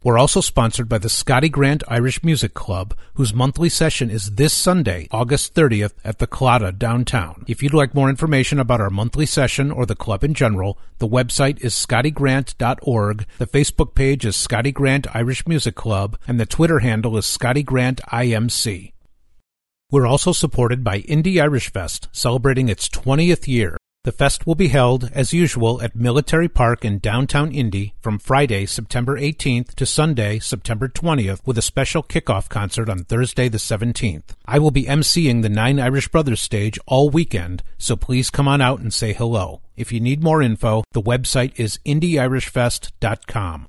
We're 0.03 0.17
also 0.17 0.41
sponsored 0.41 0.89
by 0.89 0.97
the 0.97 1.07
Scotty 1.07 1.47
Grant 1.47 1.81
Irish 1.87 2.25
Music 2.25 2.53
Club, 2.53 2.93
whose 3.13 3.33
monthly 3.33 3.69
session 3.69 4.09
is 4.09 4.31
this 4.31 4.51
Sunday, 4.51 5.07
August 5.11 5.53
30th 5.53 5.93
at 6.03 6.19
the 6.19 6.27
Collada 6.27 6.77
downtown. 6.77 7.45
If 7.47 7.63
you'd 7.63 7.73
like 7.73 7.95
more 7.95 8.09
information 8.09 8.59
about 8.59 8.81
our 8.81 8.89
monthly 8.89 9.25
session 9.25 9.71
or 9.71 9.85
the 9.85 9.95
club 9.95 10.25
in 10.25 10.33
general, 10.33 10.77
the 10.97 11.07
website 11.07 11.63
is 11.63 11.73
scottygrant.org, 11.73 13.25
the 13.37 13.47
Facebook 13.47 13.95
page 13.95 14.25
is 14.25 14.35
Scotty 14.35 14.73
Grant 14.73 15.07
Irish 15.15 15.47
Music 15.47 15.75
Club, 15.75 16.17
and 16.27 16.37
the 16.37 16.45
Twitter 16.45 16.79
handle 16.79 17.15
is 17.15 17.25
Scotty 17.25 17.63
Grant 17.63 18.01
IMC. 18.11 18.92
We're 19.93 20.07
also 20.07 20.31
supported 20.31 20.83
by 20.83 21.05
Indy 21.07 21.39
Irish 21.39 21.71
Fest, 21.71 22.09
celebrating 22.11 22.67
its 22.67 22.89
20th 22.89 23.47
year. 23.47 23.77
The 24.05 24.11
fest 24.11 24.47
will 24.47 24.55
be 24.55 24.69
held, 24.69 25.11
as 25.13 25.33
usual, 25.33 25.83
at 25.83 25.95
Military 25.95 26.49
Park 26.49 26.83
in 26.83 26.97
downtown 26.97 27.51
Indy 27.51 27.93
from 28.01 28.17
Friday, 28.17 28.65
September 28.65 29.19
18th 29.19 29.75
to 29.75 29.85
Sunday, 29.85 30.39
September 30.39 30.87
20th, 30.87 31.41
with 31.45 31.59
a 31.59 31.61
special 31.61 32.01
kickoff 32.01 32.49
concert 32.49 32.89
on 32.89 33.03
Thursday 33.03 33.47
the 33.49 33.59
17th. 33.59 34.33
I 34.47 34.57
will 34.57 34.71
be 34.71 34.85
emceeing 34.85 35.43
the 35.43 35.49
Nine 35.49 35.79
Irish 35.79 36.07
Brothers 36.07 36.41
stage 36.41 36.79
all 36.87 37.11
weekend, 37.11 37.61
so 37.77 37.95
please 37.95 38.31
come 38.31 38.47
on 38.47 38.61
out 38.61 38.79
and 38.79 38.91
say 38.91 39.13
hello. 39.13 39.61
If 39.77 39.91
you 39.91 39.99
need 39.99 40.23
more 40.23 40.41
info, 40.41 40.83
the 40.93 41.03
website 41.03 41.53
is 41.57 41.77
indyirishfest.com. 41.85 43.67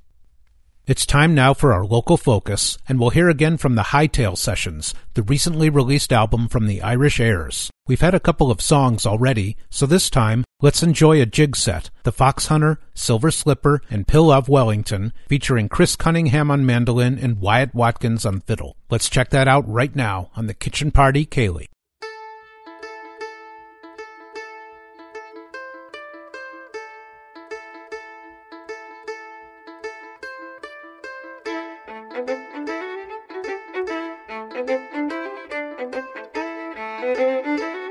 It's 0.87 1.07
time 1.07 1.35
now 1.35 1.55
for 1.55 1.73
our 1.73 1.87
local 1.87 2.19
focus, 2.19 2.77
and 2.87 3.01
we'll 3.01 3.09
hear 3.09 3.31
again 3.31 3.57
from 3.57 3.75
the 3.75 3.85
Hightail 3.85 4.37
Sessions, 4.37 4.93
the 5.15 5.23
recently 5.23 5.71
released 5.71 6.13
album 6.13 6.47
from 6.47 6.67
the 6.67 6.83
Irish 6.83 7.19
Airs. 7.19 7.71
We've 7.87 8.03
had 8.03 8.13
a 8.13 8.21
couple 8.21 8.51
of 8.51 8.61
songs 8.61 9.07
already, 9.07 9.57
so 9.71 9.87
this 9.87 10.11
time, 10.11 10.45
let's 10.61 10.83
enjoy 10.83 11.23
a 11.23 11.27
jig 11.27 11.57
set, 11.57 11.89
The 12.03 12.13
Fox 12.13 12.49
Hunter, 12.49 12.81
Silver 12.93 13.31
Slipper, 13.31 13.81
and 13.89 14.07
Pill 14.07 14.31
of 14.31 14.51
Wellington, 14.51 15.15
featuring 15.27 15.71
Chris 15.71 15.97
Cunningham 15.97 16.51
on 16.51 16.67
mandolin 16.67 17.19
and 17.19 17.41
Wyatt 17.41 17.75
Watkins 17.75 18.27
on 18.27 18.43
fiddle. 18.43 18.77
Let's 18.91 19.09
check 19.09 19.31
that 19.31 19.49
out 19.49 19.67
right 19.67 19.97
now 19.97 20.33
on 20.37 20.49
the 20.49 20.55
Kitchen 20.55 20.91
Party 20.91 21.25
Ceilidh. 21.25 21.69
Thank 32.15 32.29
you. 37.59 37.84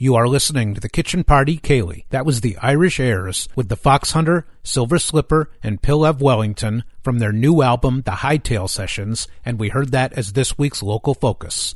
You 0.00 0.14
are 0.14 0.28
listening 0.28 0.74
to 0.74 0.80
the 0.80 0.88
Kitchen 0.88 1.24
Party 1.24 1.58
Ceilidh. 1.58 2.04
That 2.10 2.24
was 2.24 2.40
the 2.40 2.56
Irish 2.58 3.00
Airs 3.00 3.48
with 3.56 3.68
the 3.68 3.74
Fox 3.74 4.12
Hunter, 4.12 4.46
Silver 4.62 4.96
Slipper, 4.96 5.50
and 5.60 5.82
Pilev 5.82 6.20
Wellington 6.20 6.84
from 7.02 7.18
their 7.18 7.32
new 7.32 7.62
album, 7.62 8.02
The 8.04 8.12
Hightail 8.12 8.70
Sessions, 8.70 9.26
and 9.44 9.58
we 9.58 9.70
heard 9.70 9.90
that 9.90 10.12
as 10.12 10.34
this 10.34 10.56
week's 10.56 10.84
local 10.84 11.14
focus. 11.14 11.74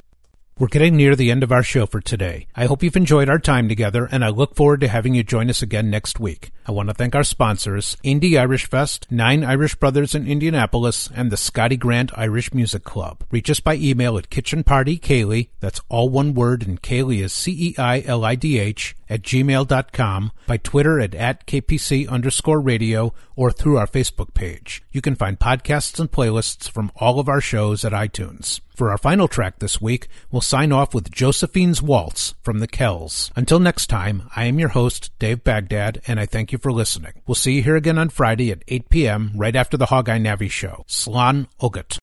We're 0.59 0.69
getting 0.69 0.97
near 0.97 1.17
the 1.17 1.31
end 1.31 1.43
of 1.43 1.51
our 1.51 1.63
show 1.63 1.87
for 1.87 2.03
today. 2.03 2.47
I 2.55 2.67
hope 2.67 2.83
you've 2.83 2.95
enjoyed 2.95 3.31
our 3.31 3.39
time 3.39 3.71
together, 3.71 4.07
and 4.13 4.23
I 4.23 4.29
look 4.29 4.55
forward 4.55 4.83
to 4.83 4.89
having 4.89 5.15
you 5.15 5.23
join 5.23 5.49
us 5.49 5.63
again 5.63 5.89
next 5.89 6.21
week. 6.21 6.51
I 6.67 6.73
want 6.73 6.91
to 6.91 6.95
thank 6.95 7.15
our 7.15 7.25
sponsors, 7.25 7.97
Indy 8.03 8.37
Irish 8.37 8.69
Fest, 8.69 9.07
Nine 9.11 9.45
Irish 9.45 9.75
Brothers 9.77 10.15
in 10.15 10.27
Indianapolis, 10.27 11.09
and 11.15 11.33
the 11.33 11.39
Scotty 11.39 11.79
Grant 11.79 12.17
Irish 12.19 12.53
Music 12.53 12.85
Club. 12.85 13.25
Reach 13.31 13.49
us 13.49 13.61
by 13.61 13.77
email 13.77 14.19
at 14.19 14.29
kitchenpartyceilidh, 14.29 15.49
that's 15.61 15.81
all 15.89 16.11
one 16.11 16.35
word, 16.35 16.67
and 16.67 16.83
Ceilidh 16.83 17.25
is 17.25 17.33
C-E-I-L-I-D-H, 17.33 18.95
at 19.13 19.23
gmail.com, 19.23 20.33
by 20.47 20.57
Twitter 20.57 20.99
at, 20.99 21.15
at 21.15 21.47
KPC 21.47 22.09
underscore 22.09 22.61
radio, 22.61 23.13
or 23.37 23.53
through 23.53 23.77
our 23.77 23.87
Facebook 23.87 24.33
page. 24.33 24.83
You 24.91 25.03
can 25.03 25.15
find 25.15 25.39
podcasts 25.39 26.01
and 26.01 26.11
playlists 26.11 26.71
from 26.71 26.91
all 26.97 27.21
of 27.21 27.29
our 27.29 27.43
shows 27.43 27.85
at 27.85 27.93
iTunes. 27.93 28.61
For 28.75 28.91
our 28.91 28.97
final 28.97 29.29
track 29.29 29.59
this 29.59 29.83
week, 29.83 30.09
we'll 30.31 30.41
sign 30.41 30.73
off 30.73 30.95
with 30.95 31.11
Josephine's 31.11 31.83
Waltz 31.83 32.35
from 32.43 32.61
the 32.61 32.67
Kells. 32.67 33.31
Until 33.37 33.59
next 33.59 33.89
time, 33.89 34.31
I 34.35 34.47
am 34.47 34.59
your 34.59 34.71
host, 34.71 35.11
Dave 35.19 35.45
Baghdad, 35.45 36.01
and 36.07 36.19
I 36.19 36.25
thank 36.25 36.51
you 36.51 36.59
for 36.59 36.73
listening. 36.73 37.13
We'll 37.27 37.35
see 37.35 37.53
you 37.53 37.63
here 37.63 37.77
again 37.77 37.99
on 37.99 38.09
Friday 38.09 38.51
at 38.51 38.65
8 38.67 38.89
p.m., 38.89 39.33
right 39.37 39.55
after 39.55 39.77
the 39.77 39.87
Hog 39.87 40.09
Eye 40.09 40.19
Navi 40.19 40.51
show. 40.51 40.87
Slán 40.89 41.49
agat. 41.61 41.99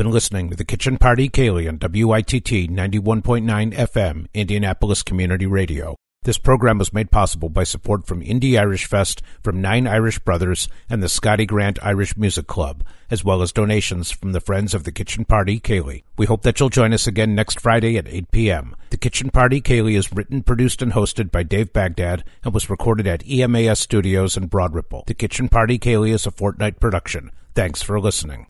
Been 0.00 0.10
listening 0.10 0.48
to 0.48 0.56
the 0.56 0.64
Kitchen 0.64 0.96
Party 0.96 1.28
Ceilidh 1.28 1.68
on 1.68 1.78
WITT 1.78 2.70
91.9 2.70 3.74
FM, 3.74 4.28
Indianapolis 4.32 5.02
Community 5.02 5.44
Radio. 5.44 5.94
This 6.22 6.38
program 6.38 6.78
was 6.78 6.94
made 6.94 7.10
possible 7.10 7.50
by 7.50 7.64
support 7.64 8.06
from 8.06 8.22
Indy 8.22 8.56
Irish 8.56 8.86
Fest, 8.86 9.20
from 9.42 9.60
Nine 9.60 9.86
Irish 9.86 10.18
Brothers, 10.18 10.70
and 10.88 11.02
the 11.02 11.10
Scotty 11.10 11.44
Grant 11.44 11.78
Irish 11.82 12.16
Music 12.16 12.46
Club, 12.46 12.82
as 13.10 13.22
well 13.22 13.42
as 13.42 13.52
donations 13.52 14.10
from 14.10 14.32
the 14.32 14.40
Friends 14.40 14.72
of 14.72 14.84
the 14.84 14.90
Kitchen 14.90 15.26
Party 15.26 15.60
Ceilidh. 15.60 16.02
We 16.16 16.24
hope 16.24 16.44
that 16.44 16.58
you'll 16.58 16.70
join 16.70 16.94
us 16.94 17.06
again 17.06 17.34
next 17.34 17.60
Friday 17.60 17.98
at 17.98 18.08
8 18.08 18.30
p.m. 18.30 18.74
The 18.88 18.96
Kitchen 18.96 19.28
Party 19.28 19.60
Ceilidh 19.60 19.98
is 19.98 20.14
written, 20.14 20.42
produced, 20.42 20.80
and 20.80 20.94
hosted 20.94 21.30
by 21.30 21.42
Dave 21.42 21.74
Baghdad 21.74 22.24
and 22.42 22.54
was 22.54 22.70
recorded 22.70 23.06
at 23.06 23.22
EMAS 23.26 23.76
Studios 23.76 24.38
in 24.38 24.46
Broad 24.46 24.74
Ripple. 24.74 25.04
The 25.06 25.12
Kitchen 25.12 25.50
Party 25.50 25.78
Ceilidh 25.78 26.14
is 26.14 26.24
a 26.24 26.30
fortnight 26.30 26.80
production. 26.80 27.32
Thanks 27.54 27.82
for 27.82 28.00
listening. 28.00 28.46